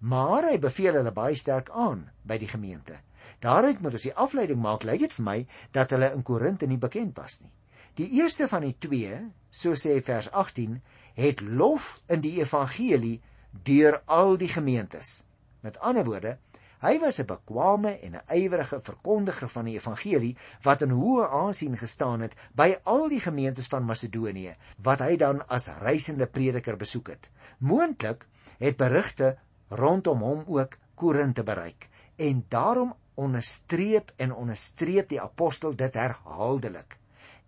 maar 0.00 0.48
hy 0.50 0.58
beveel 0.58 0.98
hulle 0.98 1.12
baie 1.14 1.36
sterk 1.38 1.70
aan 1.70 2.08
by 2.24 2.38
die 2.40 2.50
gemeente. 2.50 2.98
Daaruit 3.44 3.80
moet 3.84 3.98
ons 3.98 4.06
die 4.08 4.16
afleiding 4.16 4.60
maak, 4.60 4.86
lyk 4.88 5.04
dit 5.04 5.14
vir 5.18 5.24
my 5.24 5.38
dat 5.76 5.92
hulle 5.92 6.10
in 6.16 6.24
Korinte 6.24 6.66
nie 6.66 6.80
bekend 6.80 7.16
was 7.20 7.42
nie. 7.42 7.52
Die 7.94 8.08
eerste 8.18 8.48
van 8.50 8.64
die 8.66 8.74
twee, 8.80 9.20
so 9.54 9.76
sê 9.78 10.00
vers 10.02 10.30
18, 10.32 10.80
het 11.14 11.40
lof 11.40 12.00
in 12.10 12.24
die 12.24 12.38
evangelie 12.40 13.20
deur 13.68 14.00
al 14.10 14.34
die 14.40 14.50
gemeentes. 14.50 15.22
Met 15.62 15.78
ander 15.78 16.04
woorde, 16.08 16.38
Hy 16.84 16.98
was 17.00 17.18
'n 17.20 17.24
bekwame 17.24 17.90
en 18.06 18.16
'n 18.16 18.24
ywerige 18.28 18.78
verkondiger 18.80 19.48
van 19.48 19.64
die 19.64 19.76
evangelie 19.78 20.36
wat 20.66 20.82
in 20.82 20.90
hoë 20.90 21.28
aansien 21.32 21.76
gestaan 21.80 22.20
het 22.20 22.34
by 22.52 22.76
al 22.84 23.08
die 23.08 23.20
gemeentes 23.20 23.70
van 23.72 23.86
Macedonië 23.88 24.52
wat 24.88 25.00
hy 25.00 25.16
dan 25.16 25.40
as 25.48 25.68
reisende 25.80 26.26
prediker 26.26 26.76
besoek 26.76 27.08
het. 27.08 27.30
Moontlik 27.58 28.26
het 28.58 28.76
berigte 28.76 29.38
rondom 29.68 30.20
hom 30.20 30.44
ook 30.46 30.76
Korinthe 30.94 31.42
bereik 31.42 31.88
en 32.16 32.44
daarom 32.48 32.94
onderstreep 33.14 34.12
en 34.16 34.34
onderstreep 34.34 35.08
die 35.08 35.20
apostel 35.20 35.76
dit 35.76 35.94
herhaaldelik. 35.94 36.98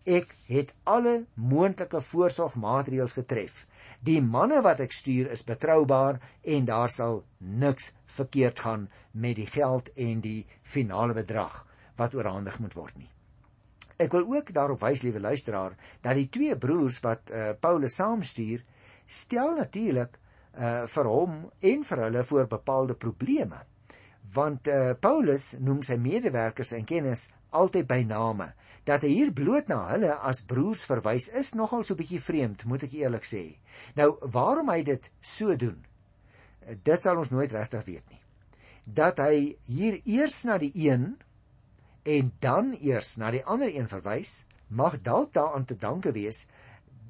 Ek 0.07 0.37
het 0.47 0.71
alle 0.85 1.25
moontlike 1.35 2.01
voorsorgmaatreëls 2.01 3.17
getref 3.19 3.65
Die 4.07 4.21
manne 4.23 4.61
wat 4.63 4.81
ek 4.85 4.93
stuur 4.95 5.31
is 5.35 5.45
betroubaar 5.47 6.19
en 6.55 6.67
daar 6.69 6.93
sal 6.93 7.23
niks 7.39 7.93
verkeerd 8.19 8.61
gaan 8.61 8.89
met 9.13 9.37
die 9.41 9.49
geld 9.51 9.89
en 9.95 10.21
die 10.21 10.47
finale 10.63 11.17
bedrag 11.17 11.63
wat 11.97 12.15
oorhandig 12.15 12.59
moet 12.61 12.77
word 12.77 12.97
nie. 13.01 13.09
Ek 13.97 14.13
wil 14.13 14.29
ook 14.35 14.53
daarop 14.53 14.83
wys, 14.85 15.03
liewe 15.03 15.21
luisteraar, 15.25 15.73
dat 16.05 16.19
die 16.19 16.29
twee 16.29 16.57
broers 16.57 17.01
wat 17.01 17.33
uh, 17.33 17.55
Paulus 17.61 17.97
saamstuur, 17.97 18.61
stel 19.07 19.57
natuurlik 19.57 20.19
uh, 20.19 20.85
vir 20.93 21.09
hom 21.09 21.39
en 21.73 21.87
vir 21.89 22.03
hulle 22.05 22.25
voor 22.31 22.51
bepaalde 22.53 22.95
probleme. 22.95 23.63
Want 24.37 24.69
uh, 24.69 24.93
Paulus 25.01 25.55
noem 25.59 25.81
sy 25.87 25.97
medewerkers 25.97 26.75
en 26.77 26.85
kennis 26.85 27.31
altyd 27.57 27.89
by 27.89 28.03
name 28.05 28.53
dat 28.87 29.03
hy 29.03 29.11
hier 29.11 29.33
bloot 29.35 29.69
na 29.69 29.81
hulle 29.91 30.13
as 30.31 30.45
broers 30.47 30.85
verwys 30.87 31.29
is 31.43 31.55
nogal 31.59 31.85
so 31.85 31.95
'n 31.95 32.01
bietjie 32.01 32.23
vreemd, 32.23 32.65
moet 32.65 32.83
ek 32.87 32.93
eerlik 32.95 33.27
sê. 33.27 33.59
Nou, 33.95 34.19
waarom 34.37 34.71
hy 34.71 34.83
dit 34.83 35.11
so 35.21 35.57
doen? 35.57 35.85
Dit 36.83 37.03
sal 37.03 37.19
ons 37.19 37.31
nooit 37.31 37.53
regtig 37.53 37.85
weet 37.85 38.07
nie. 38.11 38.23
Dat 38.85 39.19
hy 39.19 39.57
hier 39.67 40.01
eers 40.05 40.45
na 40.45 40.59
die 40.59 40.73
een 40.75 41.17
en 42.05 42.33
dan 42.39 42.77
eers 42.81 43.17
na 43.17 43.31
die 43.31 43.45
ander 43.45 43.75
een 43.75 43.89
verwys, 43.89 44.47
mag 44.69 45.01
dalk 45.03 45.33
daaraan 45.33 45.65
te 45.65 45.77
danke 45.77 46.13
wees 46.13 46.47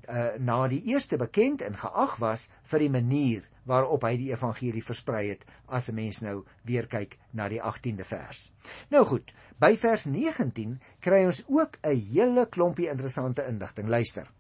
uh, 0.09 0.37
na 0.39 0.69
die 0.69 0.83
eerste 0.93 1.17
bekend 1.17 1.63
en 1.63 1.77
geag 1.77 2.17
was 2.17 2.49
vir 2.71 2.79
die 2.79 2.91
manier 2.91 3.45
waarop 3.67 4.07
hy 4.07 4.15
die 4.21 4.31
evangelie 4.33 4.85
versprei 4.85 5.29
het 5.29 5.45
as 5.67 5.89
'n 5.91 5.95
mens 5.95 6.23
nou 6.23 6.45
weer 6.65 6.87
kyk 6.87 7.19
na 7.33 7.49
die 7.49 7.61
18de 7.61 8.05
vers. 8.05 8.53
Nou 8.91 9.05
goed, 9.05 9.35
by 9.59 9.77
vers 9.77 10.07
19 10.07 10.81
kry 11.01 11.25
ons 11.27 11.45
ook 11.49 11.79
'n 11.83 12.01
hele 12.13 12.47
klompie 12.47 12.89
interessante 12.89 13.47
inligting. 13.47 13.89
Luister. 13.89 14.31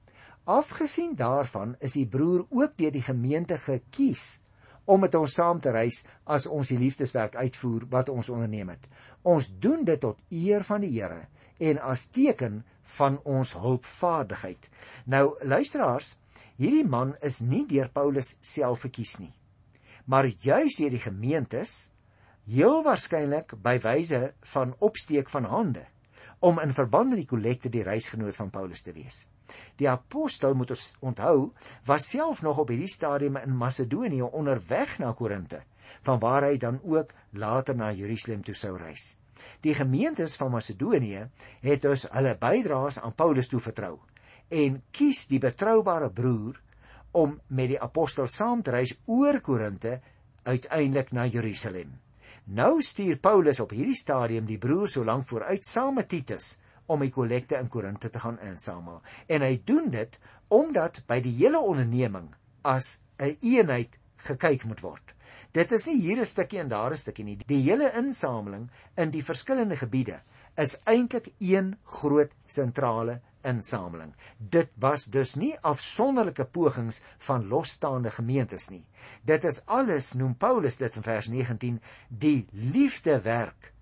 Afgesien 0.44 1.14
daarvan 1.16 1.76
is 1.80 1.92
die 1.92 2.06
broer 2.06 2.46
ook 2.50 2.76
deur 2.76 2.90
die 2.90 3.02
gemeente 3.02 3.58
gekies 3.58 4.40
om 4.84 5.00
met 5.00 5.14
ons 5.14 5.34
saam 5.34 5.60
te 5.60 5.70
reis 5.70 6.04
as 6.24 6.46
ons 6.46 6.68
die 6.68 6.78
liefdeswerk 6.78 7.34
uitvoer 7.34 7.86
wat 7.90 8.08
ons 8.08 8.28
onderneem 8.28 8.68
het. 8.68 8.88
Ons 9.22 9.50
doen 9.58 9.84
dit 9.84 10.00
tot 10.00 10.20
eer 10.30 10.62
van 10.62 10.80
die 10.80 10.92
Here 11.00 11.26
en 11.58 11.78
as 11.78 12.06
teken 12.06 12.64
van 12.96 13.18
ons 13.24 13.54
hulpvaardigheid. 13.58 14.68
Nou 15.04 15.34
luisteraars, 15.42 16.16
Hierdie 16.56 16.86
man 16.88 17.14
is 17.20 17.40
nie 17.40 17.64
deur 17.68 17.88
Paulus 17.92 18.36
self 18.40 18.84
verkies 18.86 19.18
nie, 19.20 19.34
maar 20.04 20.26
juis 20.26 20.78
deur 20.78 20.90
die 20.90 21.02
gemeentes, 21.02 21.90
heel 22.46 22.82
waarskynlik 22.86 23.56
by 23.62 23.76
wyse 23.82 24.20
van 24.52 24.74
opsteek 24.78 25.30
van 25.32 25.48
hande 25.50 25.86
om 26.46 26.60
in 26.60 26.74
verband 26.76 27.10
met 27.10 27.22
die 27.22 27.28
kollekte 27.28 27.70
die 27.72 27.82
reisgenoot 27.82 28.36
van 28.36 28.50
Paulus 28.52 28.82
te 28.84 28.92
wees. 28.92 29.24
Die 29.80 29.88
apostel 29.88 30.54
moet 30.54 30.70
ons 30.74 30.90
onthou, 31.00 31.52
was 31.88 32.08
self 32.10 32.42
nog 32.44 32.58
op 32.60 32.70
hierdie 32.70 32.90
stadium 32.92 33.38
in 33.40 33.56
Macedonië 33.56 34.28
onderweg 34.28 34.98
na 35.00 35.14
Korinte, 35.16 35.62
vanwaar 36.04 36.50
hy 36.50 36.58
dan 36.60 36.80
ook 36.84 37.14
later 37.32 37.76
na 37.76 37.92
Jerusalem 37.92 38.44
toe 38.44 38.54
sou 38.54 38.76
reis. 38.76 39.14
Die 39.64 39.74
gemeentes 39.74 40.36
van 40.36 40.52
Macedonië 40.52 41.26
het 41.64 41.82
dus 41.82 42.06
hulle 42.12 42.36
bydraes 42.40 43.00
aan 43.00 43.14
Paulus 43.14 43.48
toevertrou 43.48 43.96
en 44.48 44.82
kies 44.90 45.26
die 45.26 45.40
betroubare 45.42 46.10
broer 46.10 46.60
om 47.16 47.40
met 47.48 47.72
die 47.72 47.80
apostel 47.80 48.28
saam 48.28 48.62
te 48.62 48.70
reis 48.70 48.94
oor 49.06 49.40
Korinte 49.40 50.00
uiteindelik 50.46 51.12
na 51.12 51.26
Jerusalem. 51.26 51.96
Nou 52.46 52.82
stuur 52.82 53.18
Paulus 53.18 53.60
op 53.60 53.72
hierdie 53.74 53.98
stadium 53.98 54.46
die 54.46 54.58
broer 54.62 54.88
so 54.88 55.04
lank 55.04 55.26
vooruit 55.26 55.66
saam 55.66 55.96
met 55.98 56.08
Titus 56.08 56.56
om 56.86 57.02
die 57.02 57.10
kollekte 57.10 57.58
in 57.58 57.68
Korinte 57.68 58.10
te 58.10 58.22
gaan 58.22 58.38
insamel. 58.46 59.00
En 59.26 59.42
hy 59.42 59.56
doen 59.66 59.90
dit 59.90 60.18
omdat 60.54 61.02
by 61.08 61.18
die 61.24 61.34
hele 61.40 61.58
onderneming 61.58 62.30
as 62.62 63.00
'n 63.18 63.24
een 63.24 63.36
eenheid 63.40 63.98
gekyk 64.16 64.64
moet 64.64 64.80
word. 64.80 65.14
Dit 65.52 65.72
is 65.72 65.86
nie 65.86 66.00
hier 66.00 66.20
'n 66.20 66.26
stukkie 66.26 66.60
en 66.60 66.68
daar 66.68 66.92
'n 66.92 66.96
stukkie 66.96 67.24
nie. 67.24 67.38
Die 67.46 67.62
hele 67.62 67.90
insameling 67.96 68.70
in 68.96 69.10
die 69.10 69.24
verskillende 69.24 69.76
gebiede 69.76 70.20
is 70.56 70.76
eintlik 70.84 71.32
een 71.38 71.76
groot 71.84 72.32
sentrale 72.46 73.20
insameling. 73.46 74.12
Dit 74.38 74.72
was 74.82 75.06
dus 75.14 75.34
nie 75.34 75.54
afsonderlike 75.60 76.44
pogings 76.44 77.00
van 77.28 77.46
losstaande 77.48 78.10
gemeentes 78.10 78.68
nie. 78.72 78.84
Dit 79.22 79.44
is 79.44 79.62
alles 79.66 80.12
noem 80.18 80.34
Paulus 80.34 80.78
dit 80.80 80.96
in 80.96 81.06
vers 81.06 81.28
19 81.32 81.80
die 82.08 82.46
liefdewerk 82.50 83.72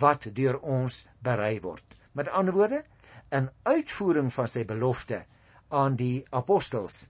wat 0.00 0.28
deur 0.36 0.60
ons 0.60 1.04
berei 1.24 1.58
word. 1.64 1.84
Met 2.12 2.28
ander 2.28 2.54
woorde, 2.54 2.84
'n 3.30 3.50
uitvoering 3.62 4.32
van 4.32 4.48
sy 4.48 4.64
belofte 4.64 5.24
aan 5.68 5.96
die 5.96 6.24
apostels 6.30 7.08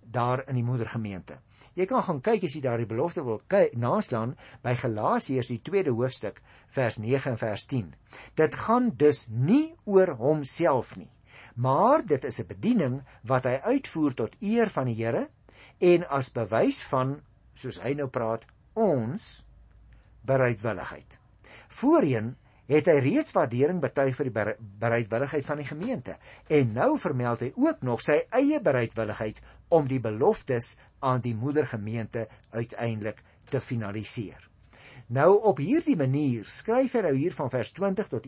daar 0.00 0.42
in 0.48 0.54
die 0.54 0.64
moedergemeente. 0.64 1.38
Jy 1.74 1.86
kan 1.86 2.02
gaan 2.02 2.20
kyk 2.20 2.44
as 2.44 2.54
jy 2.54 2.60
daardie 2.60 2.86
belofte 2.86 3.24
wil 3.24 3.42
kyk 3.46 3.76
naslaan 3.76 4.36
by 4.62 4.74
Galasiërs 4.74 5.46
die 5.46 5.60
2de 5.62 5.90
hoofstuk 5.90 6.42
vers 6.68 6.96
9 6.96 7.30
en 7.30 7.38
vers 7.38 7.64
10. 7.64 7.94
Dit 8.34 8.54
gaan 8.54 8.90
dus 8.96 9.28
nie 9.30 9.74
oor 9.84 10.08
homself 10.08 10.96
nie 10.96 11.10
maar 11.60 12.06
dit 12.06 12.24
is 12.24 12.40
'n 12.40 12.46
bediening 12.46 13.02
wat 13.22 13.44
hy 13.44 13.56
uitvoer 13.62 14.14
tot 14.14 14.36
eer 14.40 14.68
van 14.68 14.86
die 14.86 15.04
Here 15.04 15.28
en 15.78 16.08
as 16.08 16.32
bewys 16.32 16.82
van 16.82 17.20
soos 17.54 17.80
hy 17.80 17.94
nou 17.94 18.08
praat 18.08 18.44
ons 18.72 19.44
bereidwilligheid. 20.24 21.18
Voorheen 21.68 22.36
het 22.66 22.86
hy 22.86 22.98
reeds 23.02 23.32
waardering 23.32 23.80
betuig 23.80 24.16
vir 24.16 24.28
die 24.30 24.56
bereidwilligheid 24.84 25.46
van 25.46 25.56
die 25.56 25.66
gemeente 25.66 26.16
en 26.48 26.72
nou 26.72 26.98
vermeld 26.98 27.40
hy 27.40 27.52
ook 27.56 27.82
nog 27.82 28.00
sy 28.00 28.20
eie 28.30 28.60
bereidwilligheid 28.60 29.40
om 29.68 29.88
die 29.88 30.00
beloftes 30.00 30.76
aan 30.98 31.20
die 31.20 31.34
moedergemeente 31.34 32.28
uiteindelik 32.50 33.22
te 33.48 33.60
finaliseer. 33.60 34.48
Nou 35.06 35.40
op 35.42 35.58
hierdie 35.58 35.96
manier 35.96 36.46
skryf 36.46 36.92
hy 36.92 37.00
nou 37.02 37.14
hier 37.16 37.34
van 37.34 37.50
vers 37.50 37.72
20 37.74 38.08
tot 38.08 38.26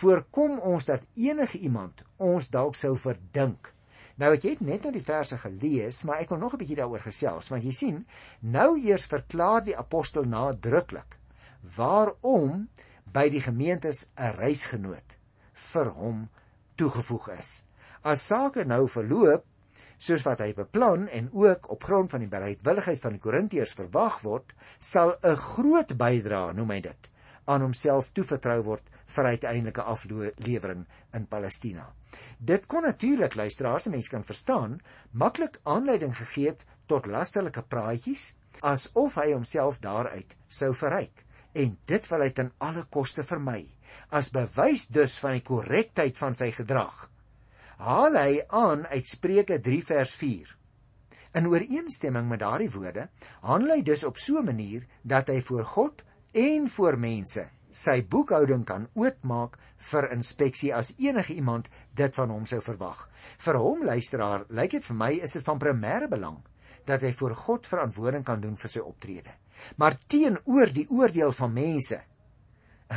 voorkom 0.00 0.58
ons 0.58 0.84
dat 0.88 1.04
enige 1.14 1.58
iemand 1.58 2.02
ons 2.16 2.48
dalk 2.50 2.76
sou 2.78 2.94
verdink. 2.98 3.72
Nou 4.20 4.30
ek 4.36 4.44
het 4.46 4.60
net 4.60 4.84
nou 4.84 4.92
die 4.94 5.04
verse 5.04 5.36
gelees, 5.40 6.02
maar 6.08 6.20
ek 6.22 6.32
wil 6.32 6.38
nog 6.38 6.54
'n 6.54 6.60
bietjie 6.62 6.76
daaroor 6.76 7.04
gesels, 7.04 7.48
want 7.48 7.64
jy 7.64 7.72
sien, 7.72 8.06
nou 8.40 8.78
eers 8.78 9.06
verklaar 9.06 9.64
die 9.64 9.76
apostel 9.76 10.24
nadruklik 10.24 11.18
waarom 11.76 12.68
by 13.12 13.28
die 13.28 13.40
gemeentes 13.40 14.06
'n 14.16 14.36
reisgenoot 14.36 15.16
vir 15.52 15.90
hom 15.90 16.28
toegevoeg 16.76 17.28
is. 17.38 17.64
As 18.02 18.26
sake 18.26 18.64
nou 18.64 18.88
verloop 18.88 19.44
soos 19.98 20.22
wat 20.26 20.40
hy 20.40 20.52
beplan 20.54 21.08
en 21.08 21.30
ook 21.32 21.70
op 21.70 21.84
grond 21.84 22.10
van 22.10 22.20
die 22.20 22.28
bereidwilligheid 22.28 23.00
van 23.00 23.12
die 23.12 23.20
Korintiërs 23.20 23.74
verwag 23.78 24.20
word, 24.22 24.52
sal 24.78 25.16
'n 25.22 25.36
groot 25.36 25.96
bydrae, 25.96 26.52
noem 26.52 26.70
hy 26.70 26.80
dit, 26.80 27.10
aan 27.44 27.60
homself 27.60 28.10
toevertrou 28.12 28.62
word 28.62 28.82
vir 29.06 29.28
uiteindelike 29.34 29.82
aflewering 29.82 30.86
in 31.14 31.26
Palestina. 31.26 31.88
Dit 32.38 32.66
kon 32.66 32.82
natuurlik 32.82 33.34
luisteraars, 33.34 33.86
mense 33.86 34.10
kan 34.10 34.24
verstaan, 34.24 34.80
maklik 35.12 35.58
aanleiding 35.62 36.16
gegee 36.16 36.48
het 36.52 36.64
tot 36.86 37.06
lasterlike 37.06 37.62
praatjies 37.62 38.34
asof 38.60 39.16
hy 39.16 39.32
homself 39.32 39.78
daaruit 39.80 40.36
sou 40.48 40.74
verryk. 40.74 41.24
En 41.54 41.78
dit 41.86 42.08
wil 42.08 42.20
hy 42.20 42.30
ten 42.30 42.52
alle 42.58 42.84
koste 42.90 43.24
vermy. 43.24 43.66
As 44.10 44.30
bewys 44.32 44.86
dus 44.88 45.18
van 45.20 45.38
die 45.38 45.44
korrektheid 45.44 46.18
van 46.18 46.34
sy 46.34 46.50
gedrag 46.52 47.08
haal 47.82 48.14
hy 48.14 48.42
aan 48.54 48.84
uit 48.86 49.08
Spreuke 49.10 49.58
3 49.58 49.80
vers 49.88 50.12
4 50.14 50.50
in 51.40 51.48
ooreenstemming 51.50 52.28
met 52.30 52.42
daardie 52.42 52.70
woorde 52.70 53.08
handel 53.40 53.72
hy 53.76 53.82
dus 53.82 54.04
op 54.06 54.20
so 54.22 54.38
'n 54.38 54.46
manier 54.46 54.86
dat 55.02 55.28
hy 55.32 55.40
voor 55.40 55.64
God 55.64 56.02
en 56.32 56.68
voor 56.68 56.98
mense 56.98 57.48
sy 57.72 58.02
boekhouding 58.04 58.64
kan 58.68 58.86
oopmaak 58.94 59.56
vir 59.90 60.10
inspeksie 60.12 60.72
as 60.76 60.92
enige 60.98 61.34
iemand 61.34 61.70
dit 61.96 62.14
van 62.14 62.30
hom 62.30 62.46
sou 62.46 62.60
verwag. 62.60 63.08
Vir 63.38 63.58
hom 63.58 63.84
luisteraar, 63.88 64.46
lyk 64.48 64.76
dit 64.76 64.84
vir 64.84 64.98
my 64.98 65.12
is 65.24 65.36
dit 65.38 65.44
van 65.44 65.60
primêre 65.60 66.08
belang 66.12 66.40
dat 66.86 67.04
hy 67.06 67.12
voor 67.14 67.34
God 67.38 67.68
verantwoording 67.70 68.24
kan 68.26 68.40
doen 68.42 68.56
vir 68.58 68.70
sy 68.70 68.82
optrede. 68.82 69.36
Maar 69.78 69.94
teenoor 70.10 70.72
die 70.74 70.88
oordeel 70.90 71.32
van 71.32 71.52
mense, 71.54 72.00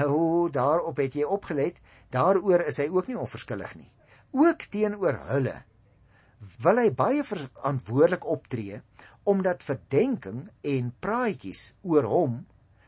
o, 0.02 0.08
oh, 0.10 0.48
daarop 0.52 0.98
het 1.00 1.16
jy 1.16 1.28
opgelet, 1.30 1.78
daaroor 2.12 2.66
is 2.66 2.80
hy 2.82 2.90
ook 2.90 3.08
nie 3.08 3.20
onverskillig 3.20 3.76
nie. 3.78 3.92
Ook 4.36 4.66
teenoor 4.74 5.22
hulle 5.30 5.60
wil 6.62 6.82
hy 6.82 6.90
baie 6.94 7.24
verantwoordelik 7.26 8.26
optree 8.30 8.82
omdat 9.26 9.64
verdenking 9.66 10.44
en 10.62 10.92
praatjies 11.02 11.72
oor 11.82 12.06
hom 12.10 12.36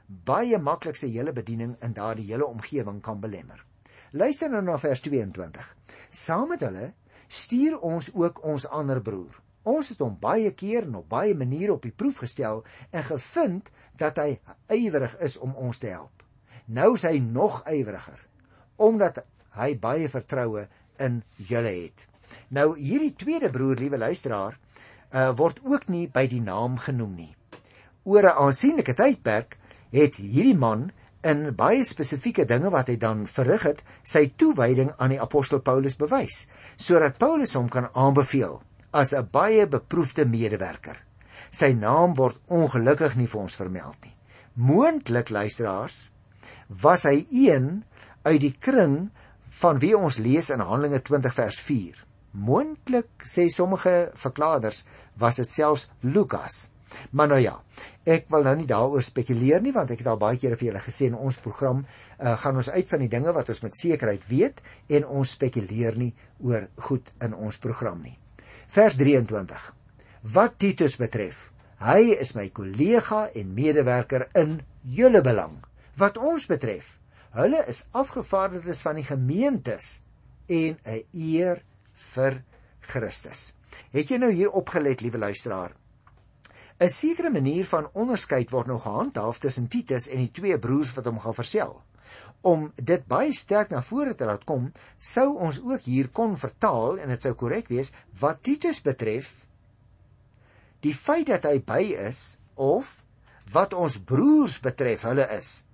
baie 0.07 0.57
maklik 0.57 0.95
sy 0.95 1.09
hele 1.11 1.33
bediening 1.35 1.75
in 1.83 1.93
daardie 1.93 2.27
hele 2.31 2.47
omgewing 2.47 3.01
kan 3.03 3.19
belemmer. 3.19 3.63
Luister 4.11 4.49
nou 4.49 4.61
na 4.63 4.77
vers 4.79 5.01
22. 5.03 5.75
Saam 6.09 6.47
met 6.49 6.63
hulle 6.63 6.93
stuur 7.27 7.79
ons 7.83 8.09
ook 8.13 8.43
ons 8.43 8.67
ander 8.71 9.01
broer. 9.03 9.35
Ons 9.67 9.89
het 9.91 9.99
hom 9.99 10.15
baie 10.19 10.53
keer 10.55 10.87
en 10.87 11.01
op 11.01 11.09
baie 11.11 11.35
maniere 11.35 11.73
op 11.73 11.83
die 11.83 11.91
proef 11.91 12.21
gestel 12.23 12.63
en 12.91 13.03
gevind 13.03 13.71
dat 13.99 14.21
hy 14.21 14.37
ywerig 14.71 15.17
is 15.19 15.35
om 15.37 15.55
ons 15.59 15.81
te 15.83 15.91
help. 15.91 16.23
Nou 16.65 16.93
is 16.95 17.03
hy 17.07 17.17
nog 17.19 17.63
ywieriger 17.67 18.23
omdat 18.77 19.23
hy 19.57 19.71
baie 19.81 20.05
vertroue 20.09 20.67
in 21.01 21.23
julle 21.49 21.71
het. 21.73 22.03
Nou 22.53 22.75
hierdie 22.77 23.15
tweede 23.17 23.49
broer, 23.49 23.79
liewe 23.79 23.97
luisteraar, 23.97 24.53
uh, 25.09 25.31
word 25.33 25.63
ook 25.65 25.87
nie 25.89 26.05
by 26.13 26.27
die 26.29 26.43
naam 26.43 26.77
genoem 26.77 27.15
nie. 27.15 27.33
Oor 28.05 28.23
'n 28.23 28.37
aansienlike 28.45 28.93
tydperk 28.93 29.56
het 29.91 30.19
hierdie 30.21 30.57
man 30.57 30.89
in 31.27 31.55
baie 31.57 31.83
spesifieke 31.87 32.45
dinge 32.47 32.69
wat 32.73 32.91
hy 32.91 32.97
dan 33.01 33.25
verrig 33.27 33.65
het, 33.67 33.81
sy 34.03 34.27
toewyding 34.39 34.93
aan 34.97 35.13
die 35.15 35.21
apostel 35.21 35.59
Paulus 35.65 35.97
bewys, 35.99 36.45
sodat 36.77 37.17
Paulus 37.19 37.55
hom 37.57 37.69
kan 37.73 37.89
aanbeveel 37.93 38.61
as 38.91 39.13
'n 39.13 39.27
baie 39.31 39.67
beproefde 39.67 40.25
medewerker. 40.25 40.97
Sy 41.51 41.73
naam 41.73 42.15
word 42.15 42.39
ongelukkig 42.47 43.15
nie 43.15 43.27
vir 43.27 43.41
ons 43.41 43.55
vermeld 43.55 43.97
nie. 44.03 44.15
Moontlik 44.55 45.29
luisteraars, 45.29 46.11
was 46.67 47.03
hy 47.03 47.27
een 47.31 47.83
uit 48.23 48.41
die 48.41 48.55
kring 48.59 49.09
van 49.47 49.79
wie 49.79 49.97
ons 49.97 50.17
lees 50.17 50.49
in 50.49 50.59
Handelinge 50.59 51.01
20 51.01 51.33
vers 51.33 51.59
4. 51.59 52.05
Moontlik 52.31 53.23
sê 53.23 53.47
sommige 53.49 54.11
verklaarders 54.13 54.85
was 55.15 55.35
dit 55.35 55.49
selfs 55.49 55.89
Lukas 56.01 56.69
Maar 57.11 57.27
nou 57.27 57.39
ja, 57.41 57.53
ek 58.07 58.29
wil 58.33 58.45
nou 58.47 58.55
nie 58.59 58.67
daaroor 58.69 59.03
spekuleer 59.03 59.61
nie 59.63 59.73
want 59.75 59.91
ek 59.91 60.03
het 60.03 60.09
al 60.11 60.19
baie 60.21 60.39
kere 60.41 60.57
vir 60.59 60.69
julle 60.69 60.83
gesê 60.85 61.09
in 61.11 61.17
ons 61.17 61.39
program 61.43 61.83
uh, 61.83 62.35
gaan 62.41 62.59
ons 62.59 62.69
uit 62.69 62.87
van 62.89 63.03
die 63.03 63.11
dinge 63.11 63.33
wat 63.35 63.49
ons 63.53 63.63
met 63.65 63.75
sekerheid 63.77 64.23
weet 64.29 64.61
en 64.99 65.07
ons 65.19 65.35
spekuleer 65.37 65.97
nie 65.99 66.13
oor 66.39 66.69
goed 66.89 67.11
in 67.23 67.35
ons 67.35 67.59
program 67.63 68.01
nie. 68.03 68.15
Vers 68.73 68.97
23. 68.99 69.67
Wat 70.33 70.57
Titus 70.59 70.97
betref, 70.99 71.51
hy 71.83 72.17
is 72.17 72.33
my 72.35 72.47
kollega 72.49 73.27
en 73.37 73.53
medewerker 73.55 74.27
in 74.39 74.59
julle 74.83 75.21
belang. 75.23 75.59
Wat 75.97 76.17
ons 76.17 76.47
betref, 76.49 76.97
hulle 77.37 77.61
is 77.69 77.85
afgevaardigdes 77.95 78.81
van 78.85 78.99
die 78.99 79.07
gemeentes 79.07 80.01
en 80.47 80.77
'n 80.83 81.03
eer 81.13 81.61
vir 82.13 82.41
Christus. 82.81 83.53
Het 83.91 84.11
jy 84.11 84.17
nou 84.17 84.31
hier 84.31 84.51
opgelet, 84.51 85.01
liewe 85.01 85.17
luisteraar? 85.17 85.75
'n 86.79 86.89
sekere 86.93 87.29
manier 87.33 87.65
van 87.65 87.89
onderskeid 87.93 88.51
word 88.53 88.67
nou 88.69 88.77
gehandhaaf 88.79 89.39
tussen 89.41 89.67
Titus 89.67 90.07
en 90.13 90.21
die 90.21 90.31
twee 90.31 90.57
broers 90.61 90.93
wat 90.93 91.05
hom 91.09 91.19
gaan 91.19 91.33
versel. 91.33 91.81
Om 92.41 92.71
dit 92.75 93.07
baie 93.07 93.33
sterk 93.33 93.73
na 93.73 93.81
vore 93.81 94.13
te 94.15 94.25
laat 94.29 94.43
kom, 94.45 94.71
sou 94.97 95.33
ons 95.47 95.57
ook 95.63 95.81
hier 95.89 96.09
kon 96.13 96.37
vertaal 96.37 96.99
en 97.01 97.09
dit 97.09 97.21
sou 97.21 97.33
korrek 97.33 97.67
wees 97.73 97.91
wat 98.19 98.43
Titus 98.43 98.81
betref, 98.85 99.47
die 100.85 100.93
feit 100.93 101.27
dat 101.33 101.49
hy 101.49 101.57
by 101.59 101.81
is 102.07 102.37
of 102.55 103.03
wat 103.51 103.73
ons 103.73 103.97
broers 103.97 104.59
betref, 104.61 105.07
hulle 105.09 105.25
is. 105.33 105.65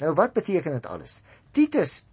Nou 0.00 0.14
wat 0.16 0.32
beteken 0.32 0.78
dit 0.78 0.86
alles? 0.86 1.20
Titus 1.52 2.04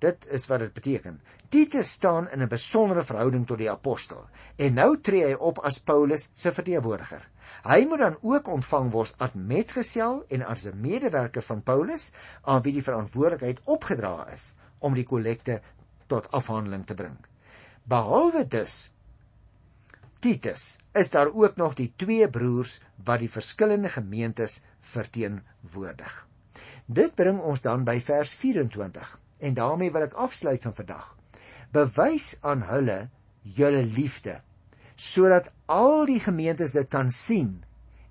dit 0.00 0.26
is 0.30 0.46
wat 0.50 0.60
dit 0.66 0.72
beteken. 0.74 1.20
Titus 1.50 1.90
staan 1.90 2.28
in 2.30 2.42
'n 2.42 2.48
besondere 2.48 3.02
verhouding 3.02 3.46
tot 3.46 3.58
die 3.58 3.70
apostel 3.70 4.28
en 4.56 4.74
nou 4.74 5.00
tree 5.00 5.24
hy 5.24 5.34
op 5.34 5.58
as 5.58 5.78
Paulus 5.78 6.30
se 6.34 6.52
verteenwoordiger. 6.52 7.28
Hy 7.62 7.84
moet 7.88 7.98
dan 7.98 8.16
ook 8.20 8.48
ontvang 8.48 8.90
word 8.90 9.14
as 9.18 9.34
metgesel 9.34 10.24
en 10.28 10.46
as 10.46 10.66
'n 10.66 10.80
medewerker 10.80 11.42
van 11.42 11.62
Paulus 11.62 12.12
aan 12.42 12.62
wie 12.62 12.72
die 12.72 12.86
verantwoordelikheid 12.88 13.60
opgedra 13.64 14.28
is 14.32 14.56
om 14.80 14.94
die 14.94 15.04
kollekte 15.04 15.60
tot 16.06 16.30
afhandeling 16.30 16.86
te 16.86 16.94
bring. 16.94 17.16
Behalwe 17.84 18.46
dus 18.48 18.90
Titus, 20.20 20.76
is 20.92 21.10
daar 21.10 21.32
ook 21.32 21.56
nog 21.56 21.74
die 21.74 21.92
twee 21.96 22.28
broers 22.28 22.80
wat 23.04 23.22
die 23.22 23.30
verskillende 23.30 23.88
gemeentes 23.88 24.60
verteenwoordig. 24.80 26.26
Dit 26.86 27.14
bring 27.14 27.38
ons 27.40 27.62
dan 27.64 27.86
by 27.88 28.00
vers 28.04 28.34
24 28.34 29.18
en 29.38 29.54
daarmee 29.54 29.92
wil 29.94 30.04
ek 30.04 30.18
afsluit 30.20 30.62
van 30.62 30.74
vandag. 30.76 31.16
Bewys 31.72 32.34
aan 32.40 32.66
hulle 32.68 32.98
julle 33.56 33.80
liefde 33.96 34.40
sodat 35.00 35.48
al 35.72 36.04
die 36.08 36.20
gemeentes 36.20 36.74
dit 36.76 36.88
kan 36.92 37.08
sien 37.14 37.62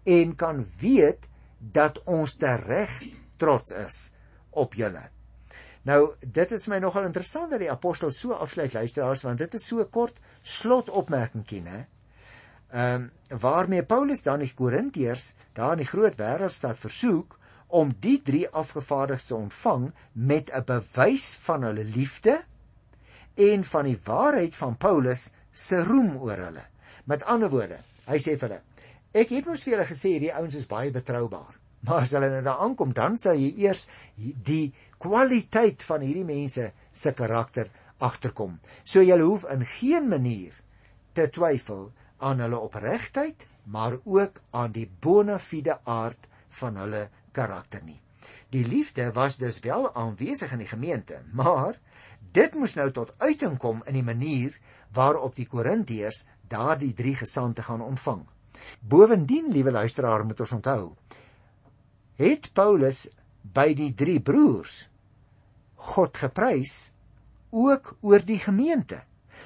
en 0.10 0.34
kan 0.36 0.64
weet 0.82 1.28
dat 1.60 2.00
ons 2.10 2.38
reg 2.40 2.94
trots 3.38 3.76
is 3.76 3.98
op 4.50 4.74
julle. 4.74 5.04
Nou, 5.86 6.16
dit 6.22 6.52
is 6.52 6.68
my 6.68 6.80
nogal 6.82 7.06
interessant 7.08 7.52
dat 7.54 7.62
die 7.62 7.72
apostel 7.72 8.12
so 8.12 8.34
afsluit 8.34 8.74
luisteraars 8.74 9.24
want 9.24 9.40
dit 9.40 9.54
is 9.54 9.68
so 9.70 9.86
kort 9.86 10.18
slotopmerkingie, 10.42 11.62
né? 11.62 11.86
Ehm 12.70 12.96
um, 13.02 13.12
waarmee 13.30 13.86
Paulus 13.86 14.24
dan 14.26 14.42
die 14.42 14.54
Korintiërs 14.54 15.36
daar 15.54 15.76
in 15.78 15.84
die 15.84 15.90
groot 15.90 16.16
wêreldstad 16.18 16.78
versoek 16.78 17.36
om 17.68 17.92
die 18.02 18.18
drie 18.26 18.48
afgevaardigdes 18.50 19.28
te 19.30 19.36
ontvang 19.36 19.92
met 20.14 20.50
'n 20.50 20.66
bewys 20.66 21.36
van 21.46 21.64
hulle 21.64 21.84
liefde 21.84 22.42
en 23.36 23.64
van 23.64 23.86
die 23.86 24.00
waarheid 24.04 24.56
van 24.56 24.78
Paulus 24.78 25.30
se 25.52 25.84
roem 25.84 26.18
oor 26.18 26.38
hulle. 26.38 26.66
Met 27.10 27.26
ander 27.26 27.50
woorde, 27.50 27.80
hy 28.06 28.18
sê 28.22 28.36
vir 28.38 28.50
hulle: 28.50 28.62
"Ek 29.18 29.32
het 29.34 29.48
mos 29.50 29.64
vir 29.66 29.74
julle 29.74 29.90
gesê 29.90 30.14
hierdie 30.16 30.36
ouens 30.38 30.56
is 30.56 30.70
baie 30.70 30.92
betroubaar. 30.94 31.56
Maar 31.88 32.04
as 32.04 32.12
hulle 32.14 32.30
nou 32.30 32.42
daar 32.46 32.64
aankom, 32.66 32.92
dan 32.94 33.18
sal 33.18 33.40
jy 33.40 33.54
eers 33.66 33.88
die 34.18 34.74
kwaliteit 35.00 35.84
van 35.88 36.04
hierdie 36.04 36.28
mense 36.28 36.72
se 36.92 37.14
karakter 37.16 37.72
agterkom. 38.00 38.60
So 38.84 39.02
jy 39.02 39.18
hoef 39.22 39.46
in 39.50 39.66
geen 39.66 40.10
manier 40.12 40.54
te 41.16 41.30
twyfel 41.32 41.90
aan 42.20 42.44
hulle 42.44 42.60
opregtheid, 42.60 43.48
maar 43.66 43.98
ook 44.04 44.42
aan 44.52 44.76
die 44.76 44.90
bona 45.02 45.40
fide 45.40 45.80
aard 45.86 46.28
van 46.62 46.78
hulle 46.84 47.08
karakter 47.32 47.84
nie. 47.84 48.00
Die 48.52 48.66
liefde 48.66 49.12
was 49.16 49.38
dus 49.38 49.60
wel 49.64 49.88
aanwesig 49.96 50.52
in 50.52 50.66
die 50.66 50.70
gemeente, 50.70 51.22
maar 51.32 51.80
dit 52.34 52.56
moes 52.56 52.76
nou 52.76 52.92
tot 52.92 53.14
uiting 53.18 53.58
kom 53.58 53.82
in 53.88 53.96
die 53.98 54.06
manier 54.06 54.58
waarop 54.94 55.36
die 55.38 55.48
Korintiërs 55.48 56.26
daardie 56.50 56.94
drie 56.94 57.16
gesande 57.16 57.64
gaan 57.64 57.82
ontvang. 57.82 58.26
Bovendien, 58.80 59.52
liewe 59.54 59.72
luisteraar, 59.72 60.26
moet 60.26 60.40
ons 60.40 60.52
onthou, 60.58 60.94
het 62.20 62.50
Paulus 62.54 63.08
by 63.42 63.72
die 63.74 63.94
drie 63.96 64.20
broers 64.20 64.90
God 65.94 66.18
geprys 66.20 66.92
ook 67.56 67.96
oor 68.02 68.24
die 68.26 68.40
gemeente. 68.40 69.00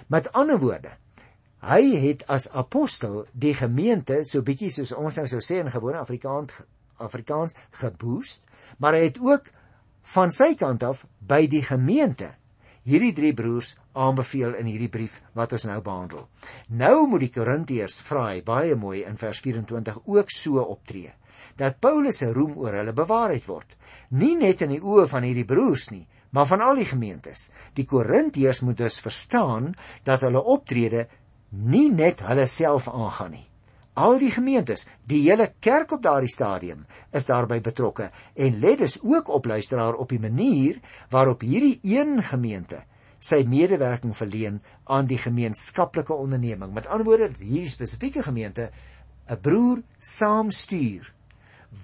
Met 0.10 0.32
ander 0.34 0.58
woorde, 0.60 0.96
hy 1.64 1.94
het 2.04 2.26
as 2.28 2.50
apostel 2.52 3.24
die 3.32 3.54
gemeente 3.56 4.24
so 4.28 4.42
bietjie 4.44 4.72
soos 4.74 4.92
ons 4.98 5.20
nou 5.20 5.28
sou 5.30 5.42
sê 5.46 5.62
in 5.62 5.72
gewone 5.72 6.02
Afrikaans 6.02 6.58
Afrikaans 7.04 7.56
geboost, 7.80 8.44
maar 8.78 8.98
hy 8.98 9.08
het 9.08 9.20
ook 9.22 9.48
van 10.14 10.34
sy 10.34 10.54
kant 10.60 10.84
af 10.84 11.06
by 11.20 11.46
die 11.50 11.64
gemeente 11.66 12.34
hierdie 12.84 13.14
drie 13.16 13.34
broers 13.34 13.74
aanbeveel 13.94 14.58
in 14.60 14.68
hierdie 14.68 14.92
brief 14.92 15.20
wat 15.38 15.56
ons 15.56 15.66
nou 15.70 15.80
behandel. 15.84 16.28
Nou 16.70 17.08
moet 17.08 17.26
die 17.26 17.34
Korintiërs 17.34 18.02
vra 18.08 18.30
hy 18.32 18.42
baie 18.46 18.76
mooi 18.76 19.04
in 19.08 19.20
vers 19.20 19.40
24 19.44 20.02
ook 20.06 20.32
so 20.32 20.64
optree 20.64 21.14
dat 21.58 21.80
Paulus 21.80 22.18
se 22.18 22.32
roem 22.34 22.56
oor 22.58 22.74
hulle 22.80 22.96
bewaarheid 22.98 23.46
word. 23.46 23.76
Nie 24.18 24.34
net 24.40 24.64
in 24.66 24.74
die 24.74 24.82
oë 24.82 25.06
van 25.12 25.26
hierdie 25.28 25.46
broers 25.46 25.92
nie, 25.94 26.06
maar 26.34 26.48
van 26.50 26.64
al 26.66 26.82
die 26.82 26.88
gemeentes. 26.90 27.52
Die 27.78 27.86
Korintiërs 27.86 28.64
moet 28.66 28.80
dus 28.82 28.98
verstaan 29.06 29.74
dat 30.04 30.26
hulle 30.26 30.42
optrede 30.42 31.06
nie 31.52 31.90
net 31.94 32.26
hulle 32.26 32.48
self 32.50 32.90
aangaan 32.90 33.36
nie. 33.38 33.48
Al 33.94 34.18
die 34.18 34.32
gemeentes, 34.34 34.88
die 35.06 35.22
hele 35.28 35.52
kerk 35.62 35.92
op 35.94 36.02
daardie 36.02 36.32
stadium 36.32 36.86
is 37.14 37.28
daarbey 37.30 37.60
betrokke 37.62 38.10
en 38.34 38.58
let 38.60 38.80
dus 38.82 38.98
ook 39.04 39.30
op 39.30 39.46
luisteraar 39.46 39.94
op 40.02 40.10
die 40.10 40.20
manier 40.20 40.80
waarop 41.10 41.46
hierdie 41.46 41.80
een 41.84 42.18
gemeente 42.26 42.82
sy 43.24 43.44
medewerking 43.48 44.16
verleen 44.18 44.58
aan 44.84 45.08
die 45.08 45.20
gemeenskaplike 45.22 46.14
onderneming. 46.14 46.74
Met 46.74 46.90
ander 46.92 47.08
woorde, 47.08 47.30
hierdie 47.40 47.70
spesifieke 47.72 48.24
gemeente 48.26 48.72
'n 49.30 49.40
broer 49.40 49.84
saamstuur 50.00 51.14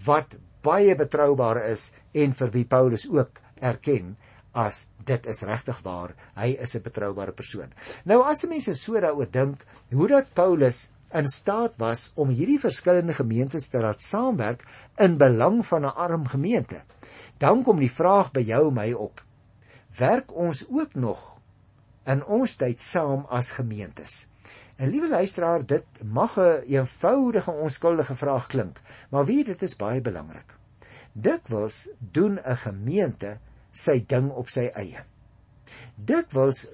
wat 0.06 0.36
baie 0.62 0.96
betroubaar 0.96 1.64
is 1.70 1.92
en 2.12 2.34
vir 2.34 2.52
wie 2.52 2.66
Paulus 2.66 3.08
ook 3.10 3.40
erken 3.62 4.18
as 4.52 4.88
dit 5.06 5.26
is 5.26 5.42
regtig 5.42 5.80
waar, 5.86 6.16
hy 6.36 6.58
is 6.60 6.76
'n 6.76 6.82
betroubare 6.82 7.32
persoon. 7.32 7.72
Nou 8.04 8.24
as 8.24 8.44
mense 8.44 8.74
so 8.74 9.00
daaroor 9.00 9.32
dink, 9.32 9.64
hoe 9.92 10.08
dat 10.08 10.34
Paulus 10.34 10.92
in 11.12 11.28
staat 11.28 11.76
was 11.78 12.12
om 12.16 12.30
hierdie 12.30 12.60
verskillende 12.60 13.14
gemeentes 13.14 13.68
te 13.70 13.80
laat 13.82 14.02
saamwerk 14.02 14.66
in 14.98 15.18
belang 15.18 15.66
van 15.66 15.86
'n 15.86 15.96
arm 15.96 16.28
gemeente. 16.28 16.82
Dan 17.38 17.64
kom 17.64 17.80
die 17.80 17.92
vraag 17.92 18.32
by 18.32 18.40
jou 18.40 18.68
en 18.68 18.74
my 18.74 18.92
op. 18.94 19.24
Werk 19.98 20.34
ons 20.36 20.66
ook 20.70 20.94
nog 20.94 21.40
in 22.06 22.26
ons 22.26 22.56
tyd 22.56 22.82
saam 22.82 23.26
as 23.30 23.52
gemeentes? 23.52 24.28
En 24.76 24.90
liewe 24.90 25.08
luisteraar, 25.08 25.66
dit 25.66 25.86
mag 26.04 26.38
'n 26.38 26.64
eenvoudige 26.68 27.52
onskuldige 27.52 28.16
vraag 28.16 28.48
klink, 28.48 28.82
maar 29.10 29.26
weet 29.26 29.46
dit 29.46 29.62
is 29.62 29.76
baie 29.76 30.02
belangrik. 30.02 30.56
Dikwels 31.12 31.90
doen 31.98 32.40
'n 32.40 32.56
gemeente 32.56 33.38
sy 33.72 34.04
ding 34.08 34.32
op 34.32 34.50
sy 34.50 34.70
eie. 34.74 35.04
Dikwels 35.96 36.68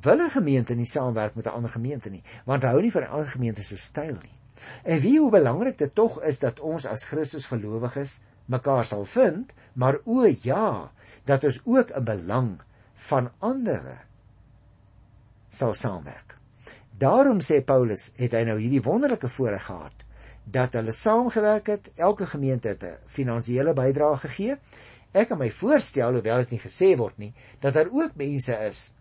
wil 0.00 0.20
'n 0.20 0.30
gemeente 0.30 0.74
nie 0.74 0.86
saamwerk 0.86 1.34
met 1.34 1.46
'n 1.46 1.56
ander 1.56 1.70
gemeente 1.70 2.10
nie, 2.10 2.22
want 2.44 2.62
hou 2.62 2.80
nie 2.80 2.92
van 2.92 3.02
'n 3.02 3.08
ander 3.08 3.28
gemeente 3.28 3.62
se 3.62 3.76
styl 3.76 4.16
nie. 4.22 4.38
En 4.82 5.00
wie 5.00 5.18
hoe 5.20 5.30
belangrik 5.30 5.78
dit 5.78 5.94
tog 5.94 6.22
is 6.22 6.38
dat 6.38 6.60
ons 6.60 6.86
as 6.86 7.04
Christus 7.04 7.46
gelowiges 7.46 8.20
mekaar 8.44 8.84
sal 8.84 9.04
vind, 9.04 9.52
maar 9.72 9.98
o 10.04 10.26
ja, 10.42 10.90
dat 11.24 11.44
ons 11.44 11.60
ook 11.64 11.90
'n 11.90 12.04
belang 12.04 12.60
van 12.92 13.30
ander 13.38 14.06
sal 15.48 15.74
saamwerk. 15.74 16.36
Daarom 16.98 17.40
sê 17.40 17.64
Paulus, 17.64 18.12
het 18.16 18.32
hy 18.32 18.42
nou 18.44 18.58
hierdie 18.58 18.82
wonderlike 18.82 19.28
voorreg 19.28 19.64
gehad 19.64 20.04
dat 20.44 20.72
hulle 20.72 20.92
saamgewerk 20.92 21.66
het, 21.66 21.90
elke 21.96 22.26
gemeente 22.26 22.68
het 22.68 22.82
'n 22.82 22.96
finansiële 23.06 23.72
bydrae 23.72 24.16
gegee. 24.16 24.56
Ek 25.12 25.28
kan 25.28 25.38
my 25.38 25.50
voorstel, 25.50 26.12
hoewel 26.12 26.36
dit 26.36 26.50
nie 26.50 26.60
gesê 26.60 26.96
word 26.96 27.18
nie, 27.18 27.34
dat 27.60 27.74
daar 27.74 27.88
ook 27.90 28.14
mense 28.14 28.52
is 28.52 28.92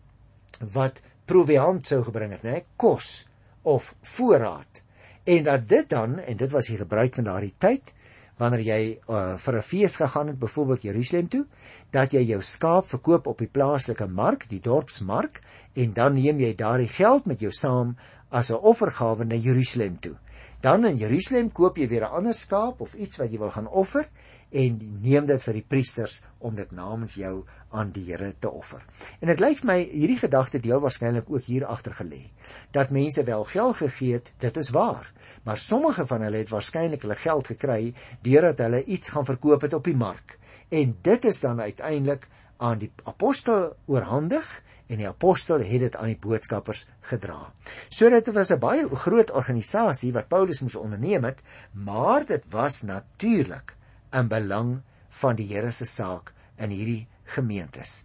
wat 0.60 1.02
proviant 1.26 1.88
sou 1.88 2.04
gebring 2.04 2.32
het, 2.32 2.44
né, 2.44 2.64
kos 2.76 3.26
of 3.64 3.96
voorraad. 4.02 4.84
En 5.24 5.44
dat 5.44 5.68
dit 5.68 5.90
dan 5.90 6.20
en 6.20 6.38
dit 6.38 6.52
was 6.52 6.68
die 6.68 6.78
gebruik 6.78 7.16
van 7.16 7.24
daardie 7.24 7.56
tyd 7.58 7.94
wanneer 8.42 8.64
jy 8.66 8.82
uh, 9.08 9.38
vir 9.38 9.58
'n 9.58 9.62
fees 9.62 9.96
gegaan 9.96 10.28
het 10.28 10.40
byvoorbeeld 10.40 10.82
Jerusalem 10.82 11.28
toe, 11.28 11.46
dat 11.92 12.12
jy 12.12 12.22
jou 12.22 12.42
skaap 12.42 12.86
verkoop 12.86 13.28
op 13.28 13.38
die 13.38 13.48
plaaslike 13.48 14.08
mark, 14.08 14.50
die 14.50 14.60
dorpsmark 14.60 15.40
en 15.74 15.94
dan 15.94 16.14
neem 16.14 16.40
jy 16.40 16.56
daardie 16.56 16.90
geld 16.90 17.26
met 17.26 17.40
jou 17.40 17.52
saam 17.52 17.96
as 18.30 18.50
'n 18.52 18.60
offergawe 18.60 19.26
na 19.26 19.36
Jerusalem 19.36 20.00
toe. 20.00 20.16
Dan 20.62 20.86
in 20.86 20.98
Jerusalem 20.98 21.52
koop 21.52 21.78
jy 21.78 21.88
weer 21.88 22.04
'n 22.04 22.16
ander 22.20 22.34
skaap 22.34 22.82
of 22.82 22.94
iets 22.94 23.18
wat 23.18 23.32
jy 23.32 23.38
wil 23.38 23.52
gaan 23.52 23.68
offer 23.68 24.08
en 24.52 25.00
neem 25.02 25.26
dit 25.26 25.44
vir 25.44 25.54
die 25.54 25.66
priesters 25.68 26.24
om 26.40 26.56
dit 26.56 26.72
namens 26.72 27.16
jou 27.16 27.46
aan 27.74 27.92
die 27.94 28.04
Here 28.08 28.34
te 28.40 28.52
offer. 28.52 28.84
En 29.20 29.32
dit 29.32 29.42
vir 29.42 29.68
my 29.68 29.78
hierdie 29.82 30.20
gedagte 30.22 30.62
deel 30.62 30.82
waarskynlik 30.84 31.30
ook 31.30 31.48
hier 31.50 31.66
agter 31.66 31.96
gelê 31.98 32.30
dat 32.72 32.94
mense 32.94 33.24
wel 33.24 33.44
geld 33.50 33.78
gegee 33.82 34.14
het, 34.14 34.34
dit 34.38 34.58
is 34.58 34.70
waar, 34.70 35.12
maar 35.44 35.58
sommige 35.58 36.06
van 36.08 36.22
hulle 36.22 36.44
het 36.44 36.54
waarskynlik 36.54 37.02
hulle 37.02 37.18
geld 37.18 37.50
gekry 37.54 37.94
deurdat 38.22 38.62
hulle 38.66 38.84
iets 38.84 39.14
gaan 39.14 39.26
verkoop 39.26 39.66
het 39.66 39.74
op 39.74 39.84
die 39.90 39.98
mark. 39.98 40.38
En 40.70 40.98
dit 41.02 41.26
is 41.26 41.40
dan 41.40 41.62
uiteindelik 41.62 42.28
aan 42.58 42.78
die 42.78 42.92
apostel 43.04 43.74
oorhandig 43.86 44.48
en 44.88 45.00
die 45.02 45.08
apostel 45.08 45.64
het 45.66 45.86
dit 45.88 45.96
aan 45.96 46.12
die 46.12 46.20
boodskappers 46.20 46.86
gedra. 47.10 47.52
So 47.90 48.10
dit 48.10 48.30
was 48.34 48.52
'n 48.52 48.60
baie 48.60 48.86
groot 49.06 49.32
organisasie 49.32 50.14
wat 50.14 50.28
Paulus 50.28 50.62
moes 50.62 50.76
onderneem 50.76 51.24
het, 51.24 51.42
maar 51.72 52.26
dit 52.26 52.44
was 52.50 52.82
natuurlik 52.82 53.76
in 54.12 54.28
belang 54.28 54.82
van 55.10 55.36
die 55.36 55.48
Here 55.48 55.72
se 55.72 55.86
saak 55.86 56.34
in 56.58 56.70
hierdie 56.70 57.08
gemeentes. 57.24 58.04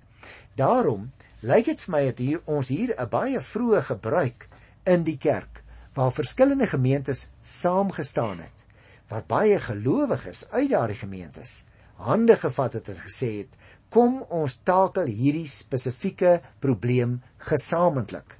Daarom 0.54 1.10
lyk 1.40 1.70
dit 1.70 1.80
vir 1.80 1.92
my 1.94 2.02
dat 2.10 2.18
hier 2.18 2.40
ons 2.44 2.68
hier 2.68 2.94
'n 2.96 3.08
baie 3.08 3.40
vroeë 3.40 3.82
gebruik 3.90 4.48
in 4.84 5.04
die 5.04 5.18
kerk 5.18 5.62
waar 5.94 6.12
verskillende 6.12 6.66
gemeentes 6.66 7.28
saamgestaan 7.40 8.38
het 8.38 8.64
wat 9.08 9.26
baie 9.26 9.58
gelowiges 9.60 10.50
uit 10.50 10.70
daardie 10.70 10.98
gemeentes 10.98 11.64
hande 11.94 12.36
gevat 12.36 12.72
het 12.72 12.88
en 12.88 13.00
gesê 13.06 13.30
het 13.38 13.56
kom 13.88 14.22
ons 14.28 14.60
takel 14.62 15.06
hierdie 15.06 15.48
spesifieke 15.48 16.40
probleem 16.58 17.22
gesamentlik 17.38 18.38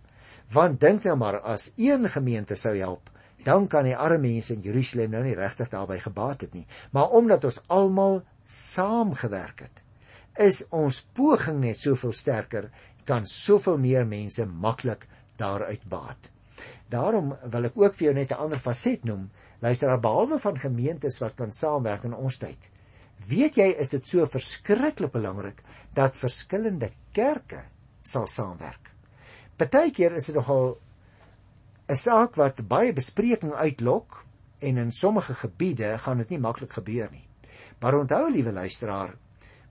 want 0.52 0.80
dink 0.80 1.04
nou 1.04 1.16
maar 1.16 1.40
as 1.40 1.72
een 1.76 2.08
gemeente 2.08 2.54
sou 2.54 2.76
help 2.76 3.10
dan 3.48 3.66
kan 3.66 3.86
die 3.86 3.96
arme 3.96 4.18
mense 4.28 4.54
in 4.54 4.64
Jerusalem 4.66 5.14
nou 5.14 5.22
nie 5.24 5.36
regtig 5.38 5.70
daarbey 5.72 6.00
gebaat 6.02 6.42
het 6.46 6.54
nie. 6.54 6.66
Maar 6.92 7.14
omdat 7.16 7.44
ons 7.48 7.60
almal 7.66 8.22
saamgewerk 8.44 9.62
het, 9.64 9.82
is 10.38 10.62
ons 10.70 11.01
poging 11.14 11.61
net 11.61 11.81
soveel 11.81 12.12
sterker, 12.12 12.70
kan 13.05 13.27
soveel 13.27 13.79
meer 13.79 14.07
mense 14.07 14.44
maklik 14.46 15.07
daaruit 15.40 15.85
baat. 15.88 16.31
Daarom 16.88 17.35
wil 17.53 17.68
ek 17.68 17.77
ook 17.77 17.94
vir 17.94 18.07
jou 18.09 18.14
net 18.14 18.33
'n 18.33 18.42
ander 18.44 18.59
faset 18.59 19.05
noem. 19.05 19.31
Luister, 19.61 20.01
behalwe 20.01 20.38
van 20.38 20.59
gemeentes 20.59 21.18
wat 21.20 21.35
kan 21.35 21.53
saamwerk 21.53 22.05
in 22.05 22.14
ons 22.14 22.38
tyd. 22.38 22.70
Weet 23.27 23.57
jy 23.57 23.74
is 23.79 23.88
dit 23.88 24.05
so 24.07 24.27
verskriklik 24.27 25.12
belangrik 25.12 25.62
dat 25.94 26.16
verskillende 26.16 26.90
kerke 27.12 27.64
sal 28.03 28.27
saamwerk. 28.27 28.90
Partykeer 29.57 30.12
is 30.12 30.27
dit 30.27 30.35
nogal 30.35 30.79
'n 31.88 31.96
saak 31.96 32.37
wat 32.37 32.68
baie 32.68 32.92
bespreking 32.92 33.53
uitlok 33.53 34.24
en 34.61 34.77
in 34.77 34.92
sommige 34.92 35.35
gebiede 35.35 35.98
gaan 35.98 36.18
dit 36.18 36.31
nie 36.31 36.38
maklik 36.38 36.72
gebeur 36.72 37.11
nie. 37.11 37.29
Maar 37.81 37.98
onthou 37.98 38.31
liewe 38.31 38.53
luisteraar, 38.53 39.16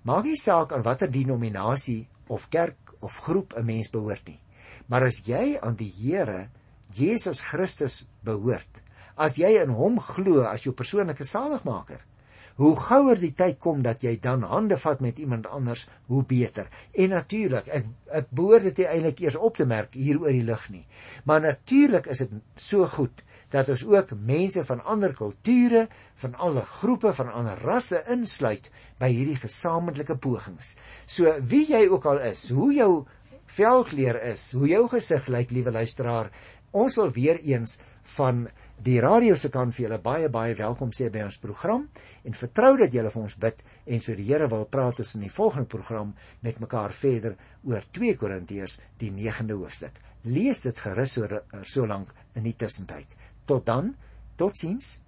maak 0.07 0.27
nie 0.27 0.39
saak 0.39 0.71
aan 0.71 0.85
watter 0.87 1.11
denominasie 1.11 2.07
of 2.31 2.47
kerk 2.49 2.95
of 3.03 3.17
groep 3.27 3.53
'n 3.57 3.65
mens 3.65 3.89
behoort 3.91 4.27
nie. 4.27 4.39
Maar 4.87 5.03
as 5.03 5.21
jy 5.25 5.57
aan 5.61 5.75
die 5.75 5.91
Here 5.91 6.49
Jesus 6.93 7.41
Christus 7.41 8.05
behoort, 8.23 8.81
as 9.17 9.35
jy 9.37 9.57
in 9.61 9.69
hom 9.69 9.99
glo 9.99 10.45
as 10.47 10.63
jou 10.63 10.73
persoonlike 10.73 11.23
saligmaker, 11.23 11.99
hoe 12.57 12.73
gouer 12.75 13.19
die 13.21 13.33
tyd 13.37 13.59
kom 13.61 13.83
dat 13.85 14.01
jy 14.01 14.15
dan 14.21 14.41
hande 14.41 14.77
vat 14.81 15.01
met 15.01 15.19
iemand 15.21 15.45
anders, 15.53 15.85
hoe 16.07 16.23
beter. 16.25 16.69
En 16.93 17.13
natuurlik, 17.13 17.67
ek 17.67 17.85
ek 18.21 18.31
behoort 18.31 18.63
dit 18.63 18.79
eintlik 18.85 19.21
eers 19.21 19.35
op 19.35 19.57
te 19.57 19.65
merk 19.65 19.93
hier 19.93 20.21
oor 20.21 20.33
die 20.33 20.45
lig 20.47 20.69
nie. 20.73 20.85
Maar 21.25 21.41
natuurlik 21.41 22.07
is 22.07 22.23
dit 22.23 22.31
so 22.55 22.87
goed 22.87 23.21
dat 23.53 23.69
ons 23.69 23.83
ook 23.85 24.15
mense 24.19 24.63
van 24.65 24.81
ander 24.83 25.13
kulture, 25.15 25.85
van 26.15 26.33
alle 26.35 26.63
groepe, 26.79 27.13
van 27.13 27.29
ander 27.31 27.61
rasse 27.63 28.01
insluit 28.11 28.71
by 29.01 29.09
hierdie 29.13 29.39
gesamentlike 29.39 30.17
pogings. 30.21 30.75
So 31.05 31.33
wie 31.41 31.65
jy 31.69 31.87
ook 31.91 32.05
al 32.09 32.21
is, 32.31 32.47
hoe 32.49 32.71
jou 32.75 32.91
velkleur 33.57 34.19
is, 34.31 34.51
hoe 34.57 34.67
jou 34.67 34.87
gesig 34.91 35.27
lyk, 35.31 35.53
liewe 35.55 35.71
luisteraar, 35.71 36.31
ons 36.75 36.97
wil 36.99 37.11
weer 37.15 37.39
eens 37.45 37.77
van 38.17 38.47
die 38.83 38.99
radio 39.01 39.35
se 39.35 39.49
kan 39.49 39.71
vir 39.73 39.87
julle 39.87 39.97
baie 40.03 40.29
baie 40.29 40.53
welkom 40.55 40.91
sê 40.93 41.07
by 41.13 41.23
ons 41.25 41.39
program 41.41 41.87
en 42.23 42.35
vertrou 42.37 42.75
dat 42.77 42.93
julle 42.93 43.09
vir 43.13 43.23
ons 43.23 43.37
bid 43.41 43.63
en 43.95 44.03
so 44.05 44.15
die 44.15 44.27
Here 44.27 44.47
wil 44.51 44.67
praat 44.69 45.01
ons 45.01 45.15
in 45.17 45.25
die 45.25 45.33
volgende 45.33 45.69
program 45.71 46.13
met 46.45 46.61
mekaar 46.61 46.93
verder 46.93 47.37
oor 47.65 47.87
2 47.97 48.13
Korintiërs 48.21 48.77
die 49.01 49.09
9de 49.11 49.57
hoofstuk. 49.57 49.97
Lees 50.29 50.61
dit 50.61 50.79
gerus 50.85 51.17
so 51.17 51.41
so 51.63 51.87
lank 51.89 52.13
in 52.35 52.45
die 52.45 52.53
tussentyd. 52.53 53.17
Tot 53.47 53.65
dan, 53.65 53.95
totsiens. 54.37 54.99